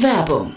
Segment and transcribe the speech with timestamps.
[0.00, 0.56] Werbung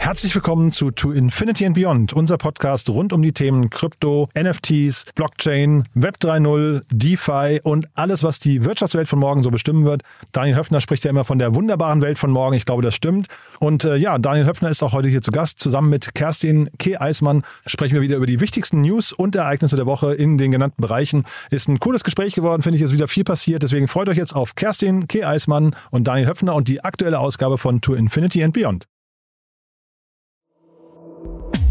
[0.00, 5.06] Herzlich willkommen zu To Infinity and Beyond, unser Podcast rund um die Themen Krypto, NFTs,
[5.14, 10.02] Blockchain, Web 3.0, DeFi und alles, was die Wirtschaftswelt von morgen so bestimmen wird.
[10.32, 12.54] Daniel Höfner spricht ja immer von der wunderbaren Welt von morgen.
[12.54, 13.26] Ich glaube, das stimmt.
[13.58, 15.58] Und äh, ja, Daniel Höfner ist auch heute hier zu Gast.
[15.58, 16.96] Zusammen mit Kerstin K.
[16.98, 20.80] Eismann sprechen wir wieder über die wichtigsten News und Ereignisse der Woche in den genannten
[20.80, 21.24] Bereichen.
[21.50, 23.62] Ist ein cooles Gespräch geworden, finde ich, ist wieder viel passiert.
[23.62, 25.26] Deswegen freut euch jetzt auf Kerstin K.
[25.26, 28.86] Eismann und Daniel Höfner und die aktuelle Ausgabe von To Infinity and Beyond.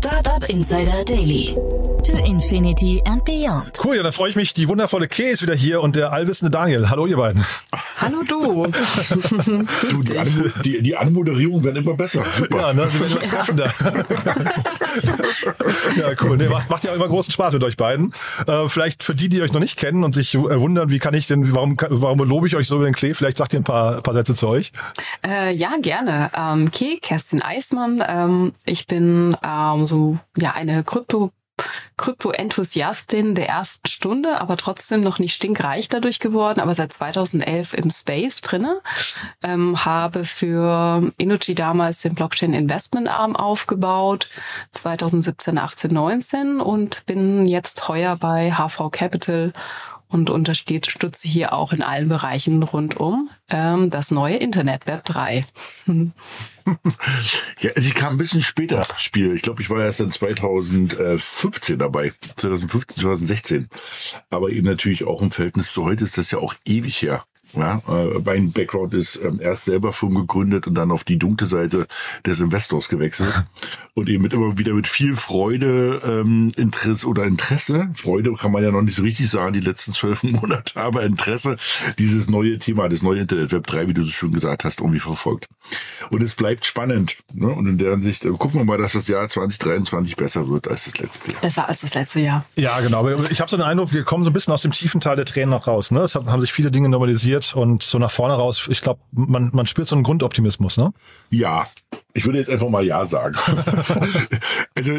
[0.08, 1.97] Startup Insider Daily.
[2.08, 3.84] To Infinity and Beyond.
[3.84, 4.54] Cool, ja, da freue ich mich.
[4.54, 6.90] Die wundervolle Kay ist wieder hier und der allwissende Daniel.
[6.90, 7.44] Hallo, ihr beiden.
[8.00, 8.64] Hallo, du.
[9.90, 12.24] du die, Anmo die, die, Anmoderierung wird immer besser.
[12.24, 12.58] Super.
[12.60, 13.74] Ja, ne, sie werden immer treffender.
[15.98, 16.38] ja, cool.
[16.38, 18.14] Nee, macht, macht ja immer großen Spaß mit euch beiden.
[18.48, 21.14] Äh, vielleicht für die, die euch noch nicht kennen und sich äh, wundern, wie kann
[21.14, 23.16] ich denn, warum, warum lobe ich euch so über den Klee?
[23.16, 24.72] Vielleicht sagt ihr ein paar, paar Sätze zu euch.
[25.28, 26.32] Äh, ja, gerne.
[26.34, 28.02] Ähm, Kay, Kerstin Eismann.
[28.08, 31.32] Ähm, ich bin ähm, so ja eine Krypto
[31.98, 37.90] Krypto-Enthusiastin der ersten Stunde, aber trotzdem noch nicht stinkreich dadurch geworden, aber seit 2011 im
[37.90, 38.82] Space drinne.
[39.44, 44.30] Ähm, habe für Energy damals den Blockchain Investment Arm aufgebaut,
[44.72, 49.54] 2017, 18, 19 und bin jetzt heuer bei HV Capital
[50.10, 55.46] und unterstütze hier auch in allen Bereichen rundum ähm, das neue Internet Web 3.
[57.60, 59.36] ja, ich kam ein bisschen später ins Spiel.
[59.36, 62.14] Ich glaube, ich war erst dann 2015 dabei.
[62.38, 63.70] 2015, 2016.
[64.30, 67.24] Aber eben natürlich auch im Verhältnis zu heute ist das ja auch ewig her.
[67.54, 71.48] Ja, äh, mein Background ist ähm, erst selber Firmen gegründet und dann auf die dunkle
[71.48, 71.88] Seite
[72.26, 73.34] des Investors gewechselt
[73.94, 78.64] und eben mit immer wieder mit viel Freude, ähm, Interesse oder Interesse, Freude kann man
[78.64, 81.58] ja noch nicht so richtig sagen, die letzten zwölf Monate, aber Interesse,
[81.98, 85.00] dieses neue Thema, das neue Internet Web 3, wie du so schön gesagt hast, irgendwie
[85.00, 85.48] verfolgt.
[86.10, 87.18] Und es bleibt spannend.
[87.34, 87.48] Ne?
[87.48, 90.86] Und in der Sicht äh, gucken wir mal, dass das Jahr 2023 besser wird als
[90.86, 91.42] das letzte Jahr.
[91.42, 92.46] Besser als das letzte Jahr.
[92.56, 93.08] Ja, genau.
[93.30, 95.26] Ich habe so den Eindruck, wir kommen so ein bisschen aus dem tiefen Teil der
[95.26, 95.92] Tränen noch raus.
[95.92, 96.02] Ne?
[96.02, 99.68] Es haben sich viele Dinge normalisiert und so nach vorne raus, ich glaube, man, man
[99.68, 100.94] spürt so einen Grundoptimismus, ne?
[101.30, 101.68] Ja,
[102.18, 103.36] ich würde jetzt einfach mal Ja sagen.
[104.76, 104.94] also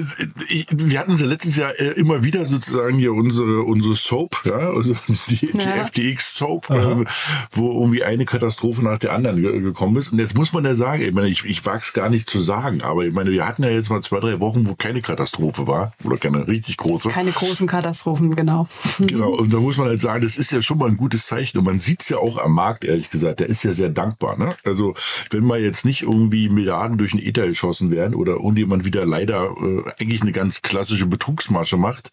[0.48, 4.70] ich, wir hatten ja letztes Jahr äh, immer wieder sozusagen hier unsere unsere Soap, ja,
[4.70, 4.94] also
[5.28, 5.84] die, ja.
[5.90, 7.04] die FTX Soap, äh,
[7.50, 10.12] wo irgendwie eine Katastrophe nach der anderen gekommen ist.
[10.12, 12.40] Und jetzt muss man ja sagen, ich meine, ich, ich wage es gar nicht zu
[12.40, 15.66] sagen, aber ich meine, wir hatten ja jetzt mal zwei, drei Wochen, wo keine Katastrophe
[15.66, 17.08] war oder keine richtig große.
[17.08, 18.68] Keine großen Katastrophen, genau.
[19.00, 21.58] Genau, und da muss man halt sagen, das ist ja schon mal ein gutes Zeichen.
[21.58, 24.38] Und man sieht es ja auch am Markt, ehrlich gesagt, der ist ja sehr dankbar.
[24.38, 24.54] Ne?
[24.64, 24.94] Also
[25.30, 29.06] wenn man jetzt nicht irgendwie Milliarden durch durch den Ether geschossen werden oder irgendjemand wieder
[29.06, 32.10] leider äh, eigentlich eine ganz klassische Betrugsmasche macht,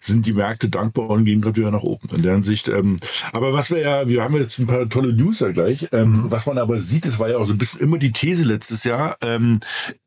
[0.00, 2.08] sind die Märkte dankbar und gehen gerade wieder nach oben.
[2.14, 2.98] In der Hinsicht, ähm,
[3.32, 5.88] aber was wir ja, wir haben jetzt ein paar tolle News ja gleich.
[5.92, 6.30] Ähm, mhm.
[6.30, 8.84] Was man aber sieht, es war ja auch so ein bisschen immer die These letztes
[8.84, 9.60] Jahr, ähm,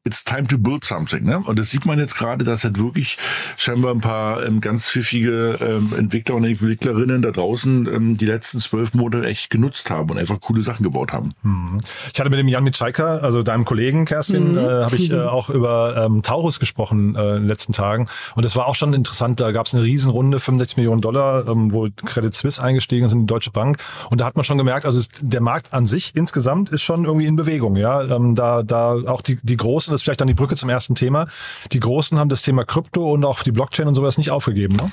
[0.09, 1.23] it's time to build something.
[1.23, 1.39] Ne?
[1.45, 3.17] Und das sieht man jetzt gerade, dass halt wirklich
[3.57, 8.59] scheinbar ein paar ähm, ganz pfiffige ähm, Entwickler und Entwicklerinnen da draußen ähm, die letzten
[8.59, 11.33] zwölf Monate echt genutzt haben und einfach coole Sachen gebaut haben.
[11.43, 11.79] Mhm.
[12.11, 14.57] Ich hatte mit dem Jan Mitschaiker, also deinem Kollegen Kerstin, mhm.
[14.57, 18.07] äh, habe ich äh, auch über ähm, Taurus gesprochen äh, in den letzten Tagen.
[18.35, 19.39] Und das war auch schon interessant.
[19.39, 23.21] Da gab es eine Riesenrunde, 65 Millionen Dollar, ähm, wo Credit Suisse eingestiegen ist in
[23.21, 23.77] die Deutsche Bank.
[24.09, 27.05] Und da hat man schon gemerkt, also es, der Markt an sich insgesamt ist schon
[27.05, 27.75] irgendwie in Bewegung.
[27.75, 30.95] Ja, ähm, da da auch die die großen ist vielleicht dann die Brücke zum ersten
[30.95, 31.27] Thema.
[31.71, 34.91] Die Großen haben das Thema Krypto und auch die Blockchain und sowas nicht aufgegeben, ne?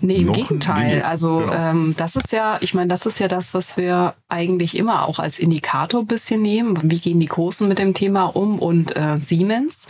[0.00, 0.96] Nee, im Noch- Gegenteil.
[0.96, 1.52] nee, also genau.
[1.52, 5.18] ähm, das ist ja, ich meine, das ist ja das, was wir eigentlich immer auch
[5.18, 6.78] als Indikator ein bisschen nehmen.
[6.82, 9.88] Wie gehen die Großen mit dem Thema um und äh, Siemens,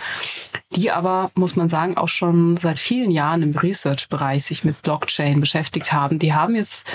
[0.74, 5.40] die aber, muss man sagen, auch schon seit vielen Jahren im Research-Bereich sich mit Blockchain
[5.40, 6.18] beschäftigt haben.
[6.18, 6.86] Die haben jetzt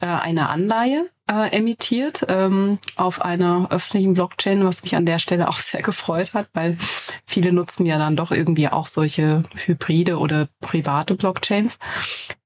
[0.00, 5.48] äh, eine Anleihe äh, emittiert ähm, auf einer öffentlichen Blockchain, was mich an der Stelle
[5.48, 6.76] auch sehr gefreut hat, weil
[7.24, 11.78] viele nutzen ja dann doch irgendwie auch solche Hybride oder private Blockchains.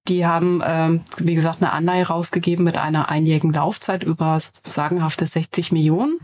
[0.07, 5.73] Die haben, ähm, wie gesagt, eine Anleihe rausgegeben mit einer einjährigen Laufzeit über sagenhafte 60
[5.73, 6.19] Millionen,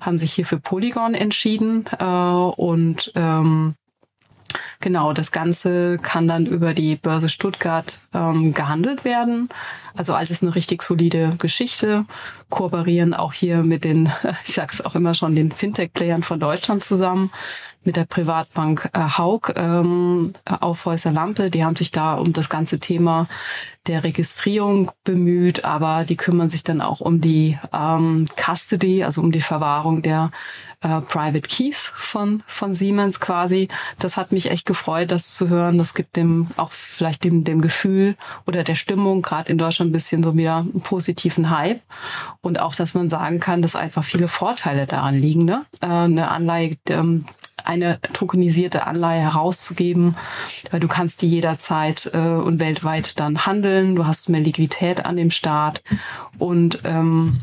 [0.00, 3.74] haben sich hier für Polygon entschieden äh, und ähm,
[4.80, 9.48] Genau, das Ganze kann dann über die Börse Stuttgart ähm, gehandelt werden.
[9.96, 12.04] Also alles eine richtig solide Geschichte.
[12.50, 14.10] Kooperieren auch hier mit den,
[14.44, 17.30] ich sag's auch immer schon, den Fintech-Playern von Deutschland zusammen,
[17.84, 21.50] mit der Privatbank äh, Haug ähm, auf Häuser Lampe.
[21.50, 23.28] Die haben sich da um das ganze Thema
[23.86, 29.30] der Registrierung bemüht, aber die kümmern sich dann auch um die ähm, Custody, also um
[29.30, 30.30] die Verwahrung der
[30.84, 33.68] äh, Private Keys von, von Siemens quasi.
[33.98, 35.78] Das hat mich echt gefreut, das zu hören.
[35.78, 38.16] Das gibt dem auch vielleicht dem, dem Gefühl
[38.46, 41.80] oder der Stimmung gerade in Deutschland ein bisschen so wieder einen positiven Hype.
[42.42, 45.44] Und auch, dass man sagen kann, dass einfach viele Vorteile daran liegen.
[45.44, 45.64] Ne?
[45.80, 47.24] Äh, eine Anleihe, ähm,
[47.64, 50.16] eine tokenisierte Anleihe herauszugeben.
[50.70, 53.96] Weil Du kannst die jederzeit äh, und weltweit dann handeln.
[53.96, 55.82] Du hast mehr Liquidität an dem Start.
[56.38, 57.40] Und ähm,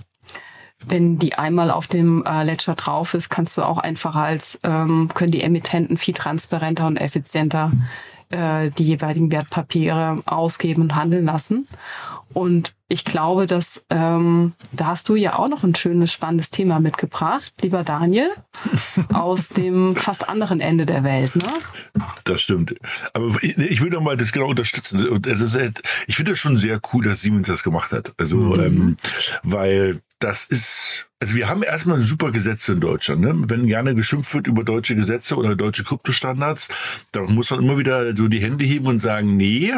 [0.88, 5.10] wenn die einmal auf dem äh, Ledger drauf ist, kannst du auch einfach als, ähm,
[5.14, 7.72] können die Emittenten viel transparenter und effizienter
[8.30, 11.68] äh, die jeweiligen Wertpapiere ausgeben und handeln lassen.
[12.34, 16.80] Und ich glaube, dass ähm, da hast du ja auch noch ein schönes, spannendes Thema
[16.80, 18.30] mitgebracht, lieber Daniel,
[19.14, 21.36] aus dem fast anderen Ende der Welt.
[21.36, 21.44] Ne?
[22.24, 22.76] Das stimmt.
[23.14, 25.08] Aber ich, ich will doch mal das genau unterstützen.
[25.10, 28.14] Und es ist halt, ich finde es schon sehr cool, dass Siemens das gemacht hat.
[28.18, 28.96] Also, ähm,
[29.44, 33.22] weil das ist, also wir haben erstmal super Gesetze in Deutschland.
[33.22, 33.34] Ne?
[33.48, 36.70] Wenn gerne geschimpft wird über deutsche Gesetze oder deutsche Kryptostandards,
[37.12, 39.74] da muss man immer wieder so die Hände heben und sagen, nee,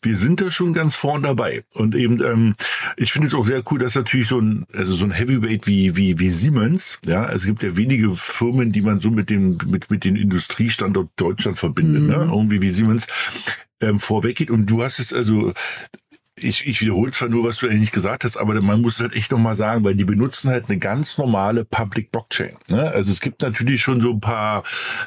[0.00, 1.64] wir sind da schon ganz vorn dabei.
[1.74, 2.54] Und eben, ähm,
[2.96, 5.96] ich finde es auch sehr cool, dass natürlich so ein, also so ein Heavyweight wie,
[5.96, 9.90] wie, wie Siemens, ja, es gibt ja wenige Firmen, die man so mit dem, mit,
[9.90, 12.28] mit dem Industriestandort Deutschland verbindet, ne?
[12.30, 13.06] Irgendwie wie Siemens
[13.80, 14.50] ähm, vorweggeht.
[14.50, 15.52] Und du hast es also,
[16.42, 19.30] ich, ich wiederhole zwar nur, was du eigentlich gesagt hast, aber man muss halt echt
[19.30, 22.56] nochmal sagen, weil die benutzen halt eine ganz normale Public Blockchain.
[22.68, 22.90] Ne?
[22.90, 24.62] Also es gibt natürlich schon so ein paar,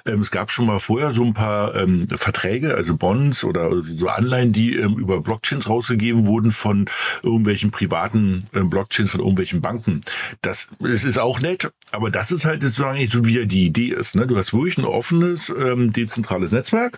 [0.05, 4.07] ähm, es gab schon mal vorher so ein paar ähm, Verträge, also Bonds oder so
[4.07, 6.85] Anleihen, die ähm, über Blockchains rausgegeben wurden von
[7.23, 10.01] irgendwelchen privaten ähm, Blockchains, von irgendwelchen Banken.
[10.41, 13.87] Das, das ist auch nett, aber das ist halt sozusagen so, wie ja die Idee
[13.87, 14.15] ist.
[14.15, 14.27] Ne?
[14.27, 16.97] Du hast wirklich ein offenes, ähm, dezentrales Netzwerk.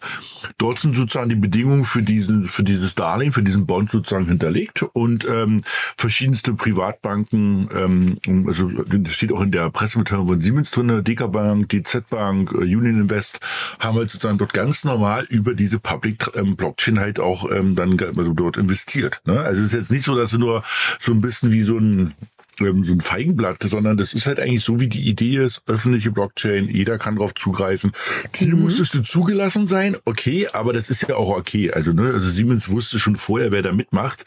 [0.58, 4.84] Dort sind sozusagen die Bedingungen für diesen, für dieses Darlehen, für diesen Bond sozusagen hinterlegt
[4.94, 5.62] und ähm,
[5.98, 11.70] verschiedenste Privatbanken, ähm, also das steht auch in der Pressemitteilung von Siemens drin, DK Bank,
[11.70, 13.40] DZ Bank, äh, Union Invest,
[13.80, 18.00] haben halt sozusagen dort ganz normal über diese Public ähm, Blockchain halt auch ähm, dann
[18.00, 19.22] also dort investiert.
[19.26, 19.40] Ne?
[19.40, 20.64] Also es ist jetzt nicht so, dass sie nur
[21.00, 22.14] so ein bisschen wie so ein
[22.62, 26.12] ähm, so ein Feigenblatt, sondern das ist halt eigentlich so, wie die Idee ist, öffentliche
[26.12, 27.92] Blockchain, jeder kann drauf zugreifen.
[28.36, 31.72] Hier musstest du zugelassen sein, okay, aber das ist ja auch okay.
[31.72, 34.26] Also, ne, also Siemens wusste schon vorher, wer da mitmacht.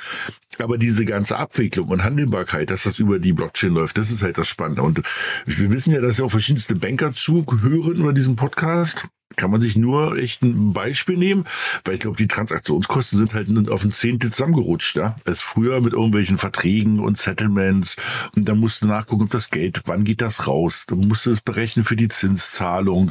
[0.58, 4.38] Aber diese ganze Abwicklung und Handelbarkeit, dass das über die Blockchain läuft, das ist halt
[4.38, 4.82] das Spannende.
[4.82, 5.02] Und
[5.44, 9.06] wir wissen ja, dass ja auch verschiedenste Banker zuhören über diesen Podcast.
[9.34, 11.46] Kann man sich nur echt ein Beispiel nehmen,
[11.84, 15.16] weil ich glaube, die Transaktionskosten sind halt auf ein Zehntel zusammengerutscht, ja.
[15.24, 17.96] Als früher mit irgendwelchen Verträgen und Settlements
[18.36, 20.84] und dann musst du nachgucken, ob das Geld, wann geht das raus?
[20.86, 23.10] Du musst es berechnen für die Zinszahlung.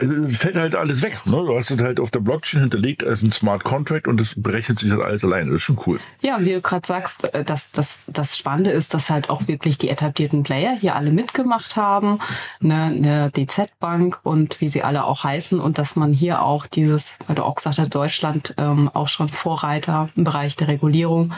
[0.00, 1.20] Es fällt halt alles weg.
[1.26, 1.36] Ne?
[1.36, 4.80] Du hast es halt auf der Blockchain hinterlegt als ein Smart Contract und das berechnet
[4.80, 5.52] sich halt alles alleine.
[5.52, 6.00] Das ist schon cool.
[6.22, 9.46] Ja, und wie du gerade sagst, äh, dass das, das Spannende ist, dass halt auch
[9.46, 12.18] wirklich die etablierten Player hier alle mitgemacht haben,
[12.60, 17.18] eine, eine DZ-Bank und wie sie alle auch heißen und dass man hier auch dieses,
[17.26, 21.32] weil du auch gesagt hast, Deutschland ähm, auch schon Vorreiter im Bereich der Regulierung,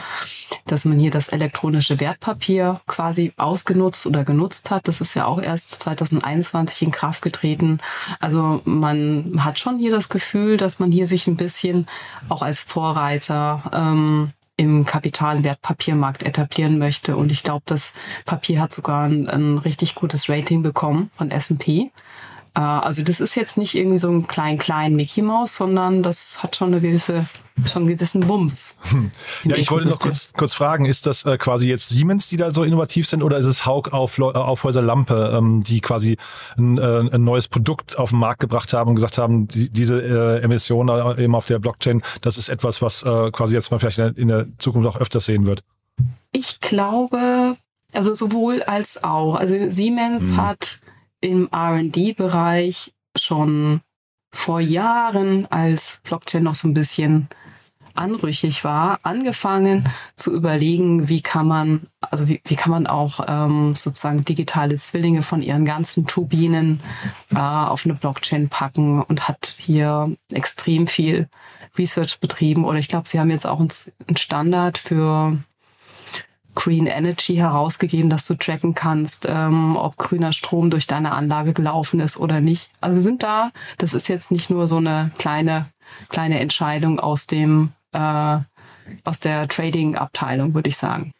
[0.65, 4.87] dass man hier das elektronische Wertpapier quasi ausgenutzt oder genutzt hat.
[4.87, 7.79] Das ist ja auch erst 2021 in Kraft getreten.
[8.19, 11.87] Also man hat schon hier das Gefühl, dass man hier sich ein bisschen
[12.29, 17.15] auch als Vorreiter ähm, im Kapital- und Wertpapiermarkt etablieren möchte.
[17.15, 17.93] Und ich glaube, das
[18.25, 21.91] Papier hat sogar ein, ein richtig gutes Rating bekommen von S&P.
[22.59, 26.43] Äh, also das ist jetzt nicht irgendwie so ein klein, klein Mickey Mouse, sondern das
[26.43, 27.25] hat schon eine gewisse,
[27.65, 28.75] schon einen gewissen Bums.
[29.45, 32.51] Ja, ich wollte noch kurz, kurz fragen, ist das äh, quasi jetzt Siemens, die da
[32.51, 36.17] so innovativ sind, oder ist es Haug auf, äh, Aufhäuser Lampe, ähm, die quasi
[36.57, 40.01] ein, äh, ein neues Produkt auf den Markt gebracht haben und gesagt haben, die, diese
[40.01, 44.17] äh, Emission eben auf der Blockchain, das ist etwas, was äh, quasi jetzt mal vielleicht
[44.17, 45.63] in der Zukunft auch öfters sehen wird?
[46.33, 47.55] Ich glaube,
[47.93, 49.35] also sowohl als auch.
[49.35, 50.37] Also Siemens mhm.
[50.37, 50.79] hat
[51.21, 53.81] im RD-Bereich schon
[54.31, 57.27] vor Jahren, als Blockchain noch so ein bisschen
[57.95, 59.85] anrüchig war, angefangen
[60.15, 65.21] zu überlegen, wie kann man, also wie, wie kann man auch ähm, sozusagen digitale Zwillinge
[65.21, 66.81] von ihren ganzen Turbinen
[67.33, 71.27] äh, auf eine Blockchain packen und hat hier extrem viel
[71.77, 72.65] Research betrieben.
[72.65, 75.37] Oder ich glaube, sie haben jetzt auch einen Standard für
[76.59, 82.01] Green Energy herausgegeben, dass du tracken kannst, ähm, ob grüner Strom durch deine Anlage gelaufen
[82.01, 82.69] ist oder nicht.
[82.81, 85.67] Also sind da, das ist jetzt nicht nur so eine kleine,
[86.09, 88.39] kleine Entscheidung aus dem, äh,
[89.05, 91.13] aus der Trading-Abteilung, würde ich sagen.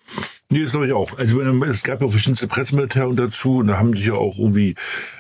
[0.51, 1.15] Nee, das glaube ich auch.
[1.19, 4.73] Also es gab ja verschiedenste Pressemitteilungen dazu und da haben sich ja auch irgendwie,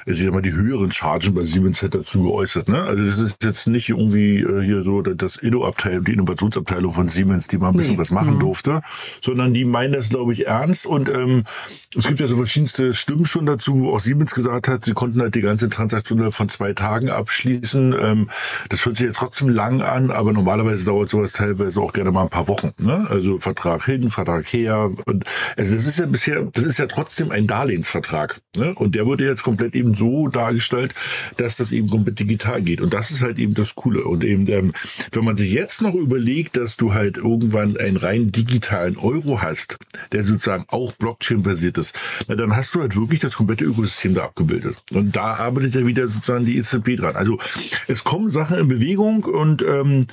[0.07, 2.67] also ich sag mal, die höheren Chargen bei Siemens halt dazu geäußert.
[2.67, 2.81] Ne?
[2.81, 7.45] Also das ist jetzt nicht irgendwie äh, hier so das Inno-Abteilung, die Innovationsabteilung von Siemens,
[7.45, 7.99] die mal ein bisschen nee.
[7.99, 8.39] was machen mhm.
[8.39, 8.81] durfte,
[9.21, 10.87] sondern die meinen das, glaube ich, ernst.
[10.87, 11.43] Und ähm,
[11.95, 15.21] es gibt ja so verschiedenste Stimmen schon dazu, wo auch Siemens gesagt hat, sie konnten
[15.21, 17.95] halt die ganze Transaktion von zwei Tagen abschließen.
[18.01, 18.29] Ähm,
[18.69, 22.23] das hört sich ja trotzdem lang an, aber normalerweise dauert sowas teilweise auch gerne mal
[22.23, 22.71] ein paar Wochen.
[22.79, 23.05] Ne?
[23.11, 24.89] Also Vertrag hin, Vertrag her.
[25.05, 28.39] Und und also das ist ja bisher, das ist ja trotzdem ein Darlehensvertrag.
[28.57, 28.73] Ne?
[28.75, 30.93] Und der wurde jetzt komplett eben so dargestellt,
[31.37, 32.81] dass das eben komplett digital geht.
[32.81, 34.03] Und das ist halt eben das Coole.
[34.03, 34.73] Und eben, ähm,
[35.11, 39.77] wenn man sich jetzt noch überlegt, dass du halt irgendwann einen rein digitalen Euro hast,
[40.11, 41.95] der sozusagen auch Blockchain-basiert ist,
[42.27, 44.77] na, dann hast du halt wirklich das komplette Ökosystem da abgebildet.
[44.91, 47.15] Und da arbeitet ja wieder sozusagen die EZB dran.
[47.15, 47.37] Also
[47.87, 50.05] es kommen Sachen in Bewegung und ähm,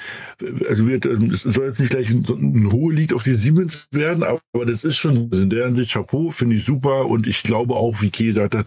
[0.68, 4.22] also wird, es soll jetzt nicht gleich ein, ein hohes Lied auf die Siemens werden,
[4.22, 7.74] aber das ist ist schon in der Hinsicht Chapeau, finde ich super und ich glaube
[7.74, 8.66] auch, wie Kiel gesagt hat,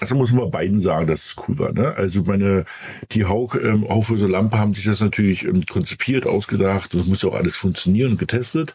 [0.00, 1.72] also muss man beiden sagen, dass es cool war.
[1.72, 1.94] Ne?
[1.94, 2.64] Also meine,
[3.12, 7.22] die Haug ähm, Aufhäuser Lampe haben sich das natürlich ähm, konzipiert, ausgedacht und es muss
[7.22, 8.74] ja auch alles funktionieren und getestet.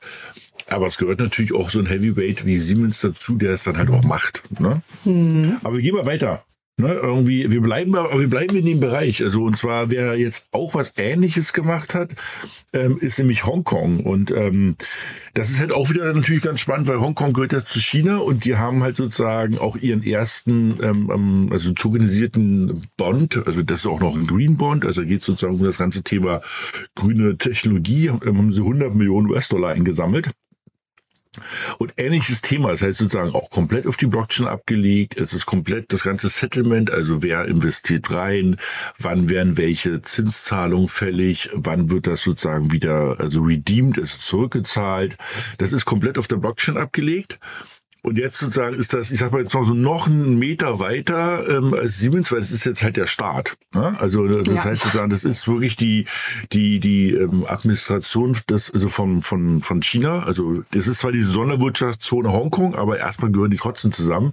[0.70, 3.90] Aber es gehört natürlich auch so ein Heavyweight wie Siemens dazu, der es dann halt
[3.90, 4.44] auch macht.
[4.60, 4.82] Ne?
[5.06, 5.58] Mhm.
[5.64, 6.44] Aber wir gehen mal weiter.
[6.80, 9.24] Ne, irgendwie, wir bleiben, wir bleiben in dem Bereich.
[9.24, 12.12] Also, und zwar, wer jetzt auch was Ähnliches gemacht hat,
[12.72, 14.02] ähm, ist nämlich Hongkong.
[14.02, 14.76] Und ähm,
[15.34, 18.46] das ist halt auch wieder natürlich ganz spannend, weil Hongkong gehört ja zu China und
[18.46, 23.88] die haben halt sozusagen auch ihren ersten, ähm, ähm also tokenisierten Bond, also das ist
[23.88, 26.42] auch noch ein Green Bond, also geht sozusagen um das ganze Thema
[26.94, 30.30] grüne Technologie, haben sie 100 Millionen US-Dollar eingesammelt.
[31.78, 35.18] Und ähnliches Thema, das heißt sozusagen auch komplett auf die Blockchain abgelegt.
[35.18, 38.58] Es ist komplett das ganze Settlement, also wer investiert rein,
[38.98, 45.18] wann werden welche Zinszahlungen fällig, wann wird das sozusagen wieder, also redeemed, ist zurückgezahlt.
[45.58, 47.40] Das ist komplett auf der Blockchain abgelegt.
[48.08, 51.46] Und jetzt sozusagen ist das, ich sag mal jetzt noch so noch einen Meter weiter
[51.50, 53.58] ähm, als Siemens, weil es ist jetzt halt der Staat.
[53.74, 54.00] Ne?
[54.00, 54.64] Also das ja.
[54.64, 56.06] heißt sozusagen, das ist wirklich die
[56.54, 60.20] die die ähm, Administration des, also von von von China.
[60.20, 64.32] Also das ist zwar die Sonderwirtschaftszone Hongkong, aber erstmal gehören die trotzdem zusammen.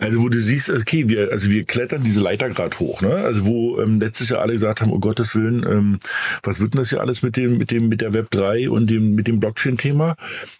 [0.00, 3.00] Also wo du siehst, okay, wir also wir klettern diese Leiter gerade hoch.
[3.00, 3.14] Ne?
[3.14, 6.00] Also wo ähm, letztes Jahr alle gesagt haben, oh Gottes Willen, ähm,
[6.42, 8.90] was wird denn das hier alles mit dem mit dem mit der Web 3 und
[8.90, 10.16] dem mit dem Blockchain-Thema?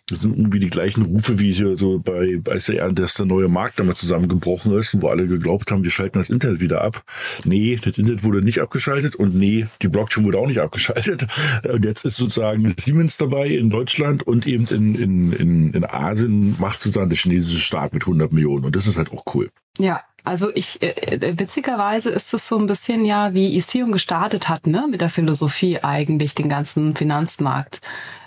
[0.08, 3.48] Das sind irgendwie die gleichen Rufe wie hier so bei als der, dass der neue
[3.48, 7.02] Markt damit zusammengebrochen ist, wo alle geglaubt haben, wir schalten das Internet wieder ab.
[7.44, 11.26] Nee, das Internet wurde nicht abgeschaltet und nee, die Blockchain wurde auch nicht abgeschaltet.
[11.64, 16.56] Und jetzt ist sozusagen Siemens dabei in Deutschland und eben in, in, in, in Asien
[16.58, 18.64] macht sozusagen der chinesische Staat mit 100 Millionen.
[18.64, 19.50] Und das ist halt auch cool.
[19.78, 24.48] Ja, also ich, äh, äh, witzigerweise ist es so ein bisschen ja, wie Ethereum gestartet
[24.48, 27.80] hat, ne, mit der Philosophie eigentlich, den ganzen Finanzmarkt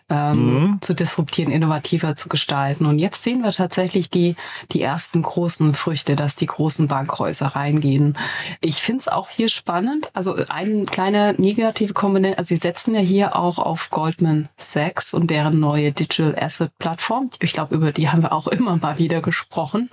[0.09, 0.77] ähm, mhm.
[0.81, 2.85] zu disruptieren, innovativer zu gestalten.
[2.85, 4.35] Und jetzt sehen wir tatsächlich die,
[4.71, 8.17] die ersten großen Früchte, dass die großen Bankhäuser reingehen.
[8.61, 10.09] Ich finde es auch hier spannend.
[10.13, 15.29] Also eine kleine negative Komponente, also sie setzen ja hier auch auf Goldman Sachs und
[15.29, 17.29] deren neue Digital Asset Plattform.
[17.41, 19.89] Ich glaube, über die haben wir auch immer mal wieder gesprochen.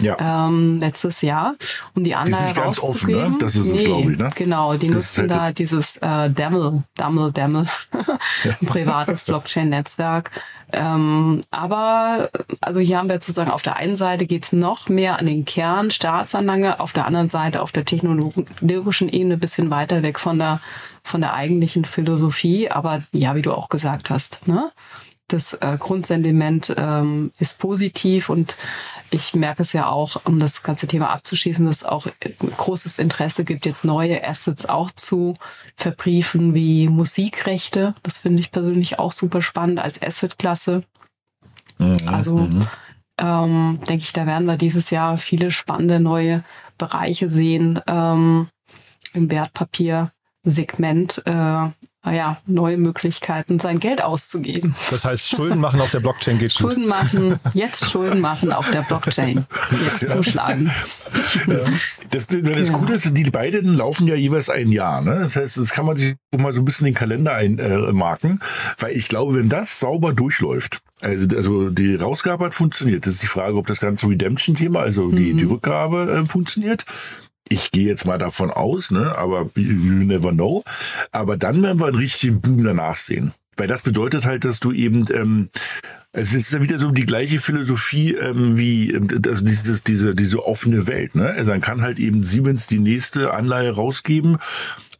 [0.00, 0.48] Ja.
[0.48, 1.54] Ähm, letztes Jahr.
[1.94, 3.34] Um die Anleihe die ganz offen, ne?
[3.40, 4.28] Das ist nee, es, glaube ich, ne?
[4.34, 7.66] Genau, die das nutzen halt da dieses äh, Dammel, Dammel, Dammel,
[8.44, 8.52] ja.
[8.66, 10.30] privates Block Blockchain-Netzwerk.
[10.72, 12.28] Ähm, aber
[12.60, 15.44] also hier haben wir sozusagen auf der einen Seite geht es noch mehr an den
[15.44, 20.60] Kern Staatsanlage, auf der anderen Seite auf der technologischen Ebene bisschen weiter weg von der
[21.04, 22.68] von der eigentlichen Philosophie.
[22.68, 24.72] Aber ja, wie du auch gesagt hast, ne?
[25.28, 28.54] Das äh, Grundsentiment ähm, ist positiv und
[29.10, 32.06] ich merke es ja auch, um das ganze Thema abzuschließen, dass es auch
[32.56, 35.34] großes Interesse gibt, jetzt neue Assets auch zu
[35.76, 37.94] verbriefen, wie Musikrechte.
[38.02, 40.84] Das finde ich persönlich auch super spannend als Assetklasse.
[41.78, 41.98] Mhm.
[42.06, 42.66] Also mhm.
[43.18, 46.44] ähm, denke ich, da werden wir dieses Jahr viele spannende neue
[46.78, 48.48] Bereiche sehen ähm,
[49.12, 51.22] im Wertpapiersegment.
[51.26, 51.70] Äh,
[52.06, 54.76] naja, neue Möglichkeiten, sein Geld auszugeben.
[54.90, 56.88] Das heißt, Schulden machen auf der Blockchain geht Schulden gut.
[56.88, 59.44] machen, jetzt Schulden machen auf der Blockchain.
[59.84, 60.08] Jetzt ja.
[60.10, 60.70] zuschlagen.
[61.48, 65.00] Das, das, das Gute ist, die beiden laufen ja jeweils ein Jahr.
[65.00, 65.18] Ne?
[65.18, 68.96] Das heißt, das kann man sich mal so ein bisschen den Kalender einmarken, äh, weil
[68.96, 73.04] ich glaube, wenn das sauber durchläuft, also, also die Rausgabe hat funktioniert.
[73.04, 75.38] Das ist die Frage, ob das ganze Redemption-Thema, also die, mhm.
[75.38, 76.86] die Rückgabe äh, funktioniert
[77.48, 80.64] ich gehe jetzt mal davon aus, ne, aber you never know.
[81.12, 83.32] Aber dann werden wir einen richtigen Boom danach sehen.
[83.56, 85.48] Weil das bedeutet halt, dass du eben, ähm,
[86.12, 90.44] es ist ja wieder so die gleiche Philosophie ähm, wie ähm, also dieses, diese, diese
[90.44, 91.14] offene Welt.
[91.14, 91.26] Ne?
[91.30, 94.36] Also dann kann halt eben Siemens die nächste Anleihe rausgeben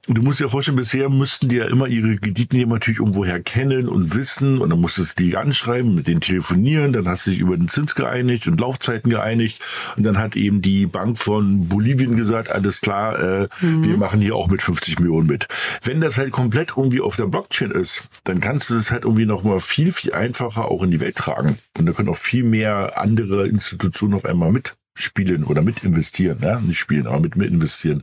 [0.08, 4.14] Du musst dir vorstellen, bisher müssten die ja immer ihre Kreditnehmer natürlich irgendwoher kennen und
[4.14, 4.58] wissen.
[4.58, 7.68] Und dann musstest du die anschreiben, mit denen telefonieren, dann hast du dich über den
[7.68, 9.60] Zins geeinigt und Laufzeiten geeinigt.
[9.96, 13.84] Und dann hat eben die Bank von Bolivien gesagt, alles klar, äh, mhm.
[13.84, 15.48] wir machen hier auch mit 50 Millionen mit.
[15.82, 19.26] Wenn das halt komplett irgendwie auf der Blockchain ist, dann kannst du das halt irgendwie
[19.26, 21.58] nochmal viel, viel einfacher auch in die Welt tragen.
[21.76, 26.38] Und da können auch viel mehr andere Institutionen auf einmal mit spielen oder mit investieren,
[26.42, 28.02] ja, nicht spielen, aber mit, mit investieren.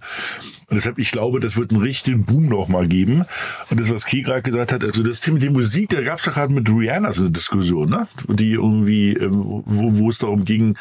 [0.70, 3.26] Und deshalb, ich glaube, das wird einen richtigen Boom nochmal geben.
[3.70, 6.26] Und das, was Key gerade gesagt hat, also das Thema die Musik, da gab es
[6.26, 8.08] doch gerade mit Rihanna so eine Diskussion, ne?
[8.30, 10.78] Die irgendwie, ähm, wo, wo es darum ging,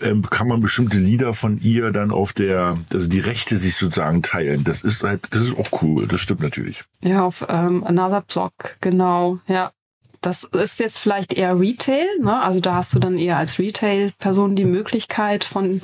[0.00, 4.22] ähm, kann man bestimmte Lieder von ihr dann auf der, also die Rechte sich sozusagen
[4.22, 4.64] teilen.
[4.64, 6.84] Das ist halt, das ist auch cool, das stimmt natürlich.
[7.02, 9.72] Ja, auf ähm, Another Block, genau, ja.
[10.22, 12.40] Das ist jetzt vielleicht eher Retail, ne?
[12.40, 15.80] Also da hast du dann eher als Retail-Person die Möglichkeit, von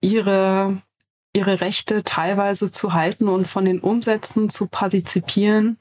[0.00, 0.78] ihre,
[1.34, 5.76] ihre Rechte teilweise zu halten und von den Umsätzen zu partizipieren.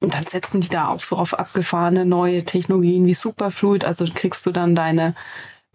[0.00, 3.84] Und dann setzen die da auch so auf abgefahrene neue Technologien wie Superfluid.
[3.84, 5.14] Also kriegst du dann deine,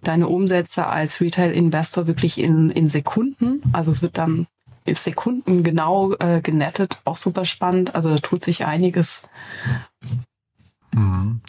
[0.04, 3.64] deine Umsätze als Retail-Investor wirklich in, in Sekunden.
[3.72, 4.48] Also es wird dann
[4.88, 7.96] Sekunden genau äh, genettet, auch super spannend.
[7.96, 9.24] Also da tut sich einiges.
[10.94, 11.42] Mhm.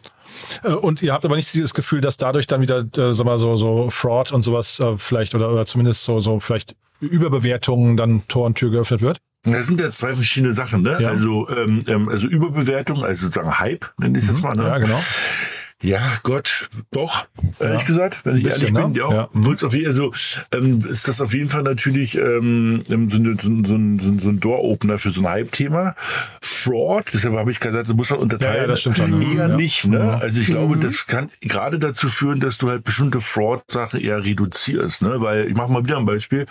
[0.80, 3.56] Und ihr habt aber nicht dieses Gefühl, dass dadurch dann wieder, äh, sag mal, so,
[3.56, 8.46] so Fraud und sowas äh, vielleicht oder, oder zumindest so, so vielleicht Überbewertungen dann Tor
[8.46, 9.20] und Tür geöffnet wird?
[9.44, 10.98] Das sind ja zwei verschiedene Sachen, ne?
[11.00, 11.10] Ja.
[11.10, 14.48] Also, ähm, ähm also Überbewertung, also sozusagen Hype, nenne ich es jetzt mhm.
[14.48, 14.68] mal, ne?
[14.68, 15.00] Ja, genau.
[15.82, 17.26] Ja, Gott, doch,
[17.58, 17.86] ehrlich ja.
[17.86, 18.98] gesagt, wenn ich bisschen, ehrlich bin, ne?
[18.98, 19.28] ja, ja.
[19.32, 20.12] Wird's auf jeden, also
[20.52, 25.10] ähm, ist das auf jeden Fall natürlich ähm, so, so, so, so ein Door-Opener für
[25.10, 25.94] so ein Hype-Thema.
[26.42, 28.54] Fraud, deshalb habe ich gesagt, das muss man unterteilen.
[28.56, 29.22] Ja, ja, das stimmt schon.
[29.22, 29.56] Eher ja.
[29.56, 30.18] nicht, ne?
[30.20, 30.52] Also ich mhm.
[30.52, 35.20] glaube, das kann gerade dazu führen, dass du halt bestimmte Fraud-Sachen eher reduzierst, ne?
[35.20, 36.46] Weil ich mache mal wieder ein Beispiel.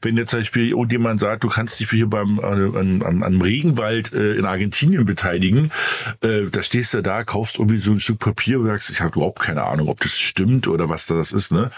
[0.00, 3.40] Wenn jetzt zum Beispiel irgendjemand sagt, du kannst dich hier beim äh, an, an, an
[3.40, 5.70] Regenwald äh, in Argentinien beteiligen,
[6.22, 9.40] äh, da stehst du da, kaufst irgendwie so ein Stück Papier sagst, ich habe überhaupt
[9.40, 11.52] keine Ahnung, ob das stimmt oder was da das ist.
[11.52, 11.70] Ne?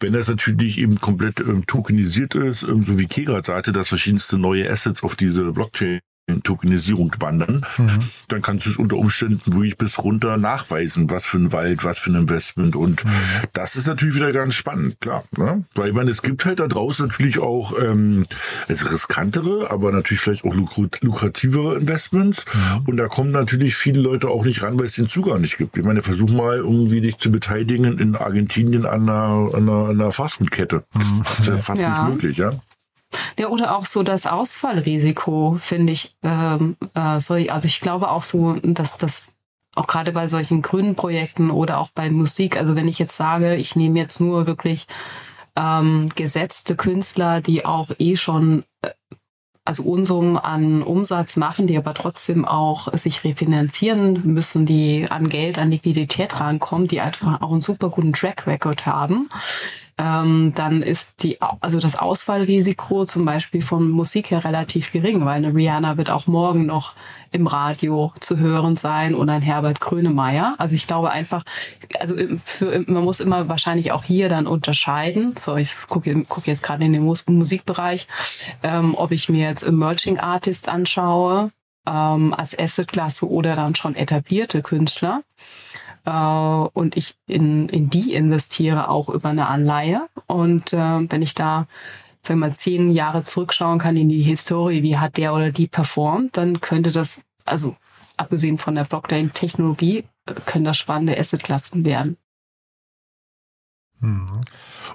[0.00, 4.38] Wenn das natürlich eben komplett ähm, tokenisiert ist, ähm, so wie Kegra sagte, dass verschiedenste
[4.38, 6.00] neue Assets auf diese Blockchain
[6.42, 7.98] Tokenisierung wandern, mhm.
[8.28, 11.98] dann kannst du es unter Umständen ruhig bis runter nachweisen, was für ein Wald, was
[11.98, 12.76] für ein Investment.
[12.76, 13.10] Und mhm.
[13.52, 15.24] das ist natürlich wieder ganz spannend, klar.
[15.36, 15.64] Ne?
[15.74, 18.24] Weil man, es gibt halt da draußen natürlich auch ähm,
[18.68, 22.44] also riskantere, aber natürlich vielleicht auch lukrativere Investments.
[22.52, 22.88] Mhm.
[22.88, 25.76] Und da kommen natürlich viele Leute auch nicht ran, weil es den Zugang nicht gibt.
[25.76, 30.00] Ich meine, versuch mal irgendwie dich zu beteiligen in Argentinien an einer, an einer, an
[30.00, 30.84] einer Fastfood-Kette.
[30.94, 31.22] Mhm.
[31.22, 32.02] Das ist ja fast ja.
[32.04, 32.52] nicht möglich, ja.
[33.38, 36.16] Ja, oder auch so das Ausfallrisiko, finde ich.
[36.22, 39.36] Ähm, äh, sorry, also ich glaube auch so, dass das
[39.76, 43.54] auch gerade bei solchen grünen Projekten oder auch bei Musik, also wenn ich jetzt sage,
[43.54, 44.88] ich nehme jetzt nur wirklich
[45.54, 48.90] ähm, gesetzte Künstler, die auch eh schon äh,
[49.64, 55.58] also Unsummen an Umsatz machen, die aber trotzdem auch sich refinanzieren müssen, die an Geld,
[55.58, 59.28] an Liquidität rankommen, die einfach auch einen super guten Track Record haben,
[59.98, 65.44] ähm, dann ist die, also das Ausfallrisiko zum Beispiel von Musik her relativ gering, weil
[65.44, 66.94] eine Rihanna wird auch morgen noch
[67.32, 70.54] im Radio zu hören sein oder ein Herbert Grönemeyer.
[70.58, 71.42] Also ich glaube einfach,
[71.98, 75.34] also für, man muss immer wahrscheinlich auch hier dann unterscheiden.
[75.38, 78.06] So, ich gucke guck jetzt gerade in den Musikbereich,
[78.62, 81.50] ähm, ob ich mir jetzt Emerging Artist anschaue
[81.88, 85.22] ähm, als Assetklasse oder dann schon etablierte Künstler
[86.08, 90.08] und ich in, in die investiere auch über eine Anleihe.
[90.26, 91.66] Und äh, wenn ich da,
[92.24, 96.36] wenn man zehn Jahre zurückschauen kann in die Historie, wie hat der oder die performt,
[96.36, 97.76] dann könnte das, also
[98.16, 102.16] abgesehen von der Blockchain-Technologie, äh, können das spannende Assetklassen werden.
[104.00, 104.26] Hm.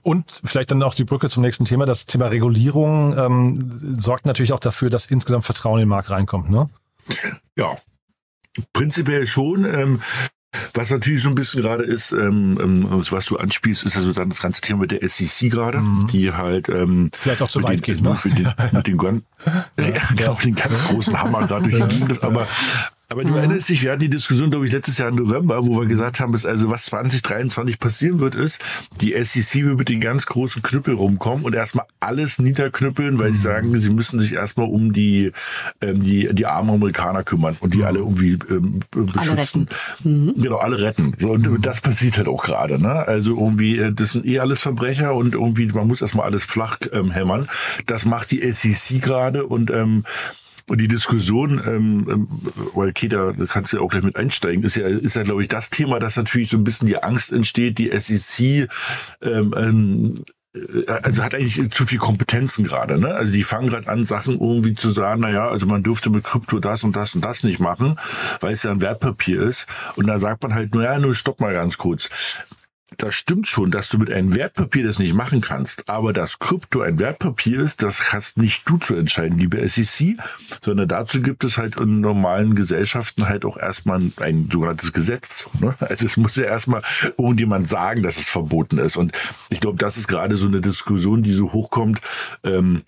[0.02, 1.86] Und vielleicht dann auch die Brücke zum nächsten Thema.
[1.86, 6.50] Das Thema Regulierung ähm, sorgt natürlich auch dafür, dass insgesamt Vertrauen in den Markt reinkommt,
[6.50, 6.70] ne?
[7.58, 7.76] Ja,
[8.72, 9.66] prinzipiell schon.
[9.66, 10.02] Ähm,
[10.74, 14.30] was natürlich so ein bisschen gerade ist, ähm, ähm, was du anspielst, ist also dann
[14.30, 16.08] das ganze Thema mit der SEC gerade, mhm.
[16.08, 18.18] die halt ähm, vielleicht auch zu weit den, geht, ne?
[18.24, 19.24] Mit den, mit den,
[19.80, 22.48] ja, ja, genau, den ganz großen Hammer gerade durch die Gegend, aber
[23.14, 23.38] aber du mhm.
[23.38, 26.20] erinnerst dich, wir hatten die Diskussion, glaube ich, letztes Jahr im November, wo wir gesagt
[26.20, 28.60] haben, dass also was 2023 passieren wird, ist,
[29.02, 33.34] die SEC wird mit den ganz großen Knüppel rumkommen und erstmal alles niederknüppeln, weil mhm.
[33.34, 35.32] sie sagen, sie müssen sich erstmal um die,
[35.80, 37.84] ähm, die, die armen Amerikaner kümmern und die mhm.
[37.84, 39.70] alle irgendwie ähm, beschützen.
[40.04, 40.34] Alle mhm.
[40.36, 41.14] Genau, alle retten.
[41.20, 41.62] So, und mhm.
[41.62, 42.82] das passiert halt auch gerade.
[42.82, 43.08] Ne?
[43.08, 46.80] Also irgendwie, äh, das sind eh alles Verbrecher und irgendwie, man muss erstmal alles flach
[46.92, 47.48] ähm, hämmern.
[47.86, 50.04] Das macht die SEC gerade und ähm,
[50.68, 52.28] und die Diskussion, ähm, ähm,
[52.74, 55.48] weil da kannst du ja auch gleich mit einsteigen, ist ja, ist ja, glaube ich,
[55.48, 58.70] das Thema, dass natürlich so ein bisschen die Angst entsteht, die SEC
[59.22, 60.16] ähm, ähm,
[60.54, 63.14] äh, also hat eigentlich zu viel Kompetenzen gerade, ne?
[63.14, 66.60] Also die fangen gerade an, Sachen irgendwie zu sagen, naja, also man dürfte mit Krypto
[66.60, 68.00] das und das und das nicht machen,
[68.40, 69.68] weil es ja ein Wertpapier ist.
[69.96, 72.10] Und da sagt man halt, naja, nur stopp mal ganz kurz
[72.98, 75.90] das stimmt schon, dass du mit einem Wertpapier das nicht machen kannst.
[75.90, 80.18] Aber dass Krypto ein Wertpapier ist, das hast nicht du zu entscheiden, liebe SEC,
[80.62, 85.46] sondern dazu gibt es halt in normalen Gesellschaften halt auch erstmal ein sogenanntes Gesetz.
[85.60, 85.76] Ne?
[85.80, 86.82] Also es muss ja erstmal
[87.18, 88.98] irgendjemand sagen, dass es verboten ist.
[88.98, 89.12] Und
[89.50, 92.02] ich glaube, das ist gerade so eine Diskussion, die so hochkommt,
[92.44, 92.84] ähm,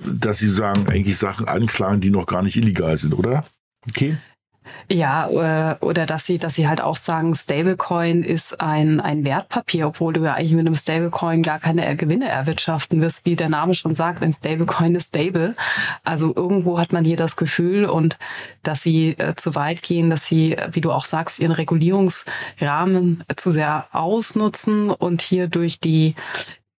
[0.00, 3.44] dass sie sagen, eigentlich Sachen anklagen, die noch gar nicht illegal sind, oder?
[3.88, 4.16] Okay.
[4.90, 5.28] Ja,
[5.72, 10.12] äh, oder dass sie, dass sie halt auch sagen, Stablecoin ist ein, ein Wertpapier, obwohl
[10.12, 13.94] du ja eigentlich mit einem Stablecoin gar keine Gewinne erwirtschaften wirst, wie der Name schon
[13.94, 15.54] sagt, ein Stablecoin ist stable.
[16.04, 18.18] Also irgendwo hat man hier das Gefühl und
[18.62, 23.50] dass sie äh, zu weit gehen, dass sie, wie du auch sagst, ihren Regulierungsrahmen zu
[23.50, 26.14] sehr ausnutzen und hier durch die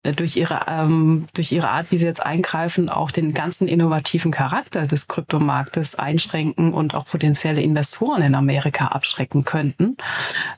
[0.04, 4.86] durch ihre, ähm, durch ihre Art, wie sie jetzt eingreifen, auch den ganzen innovativen Charakter
[4.86, 9.96] des Kryptomarktes einschränken und auch potenzielle Investoren in Amerika abschrecken könnten.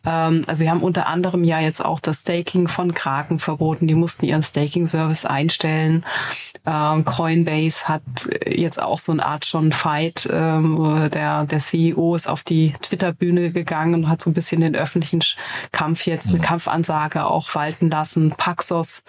[0.03, 3.85] Ähm, also sie haben unter anderem ja jetzt auch das Staking von Kraken verboten.
[3.85, 6.03] Die mussten ihren Staking-Service einstellen.
[6.65, 8.01] Ähm, Coinbase hat
[8.47, 10.27] jetzt auch so eine Art schon Fight.
[10.31, 14.75] Ähm, der, der CEO ist auf die Twitter-Bühne gegangen und hat so ein bisschen den
[14.75, 15.21] öffentlichen
[15.71, 18.31] Kampf jetzt, eine Kampfansage auch walten lassen.
[18.31, 19.03] Paxos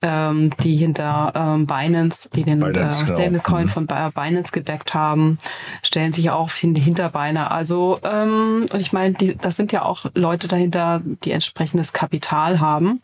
[0.00, 3.18] ähm, die hinter ähm, Binance, die den Binance, äh, genau.
[3.18, 3.72] Stablecoin genau.
[3.72, 5.38] von Binance gedeckt haben,
[5.82, 7.50] stellen sich auch in die Hinterbeine.
[7.50, 13.00] Also ähm, und ich meine, das sind ja auch Leute dahinter, die entsprechendes Kapital haben,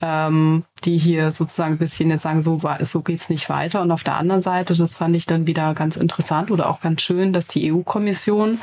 [0.00, 3.82] ähm, die hier sozusagen ein bisschen jetzt sagen, so, so geht's nicht weiter.
[3.82, 7.02] Und auf der anderen Seite, das fand ich dann wieder ganz interessant oder auch ganz
[7.02, 8.58] schön, dass die EU-Kommission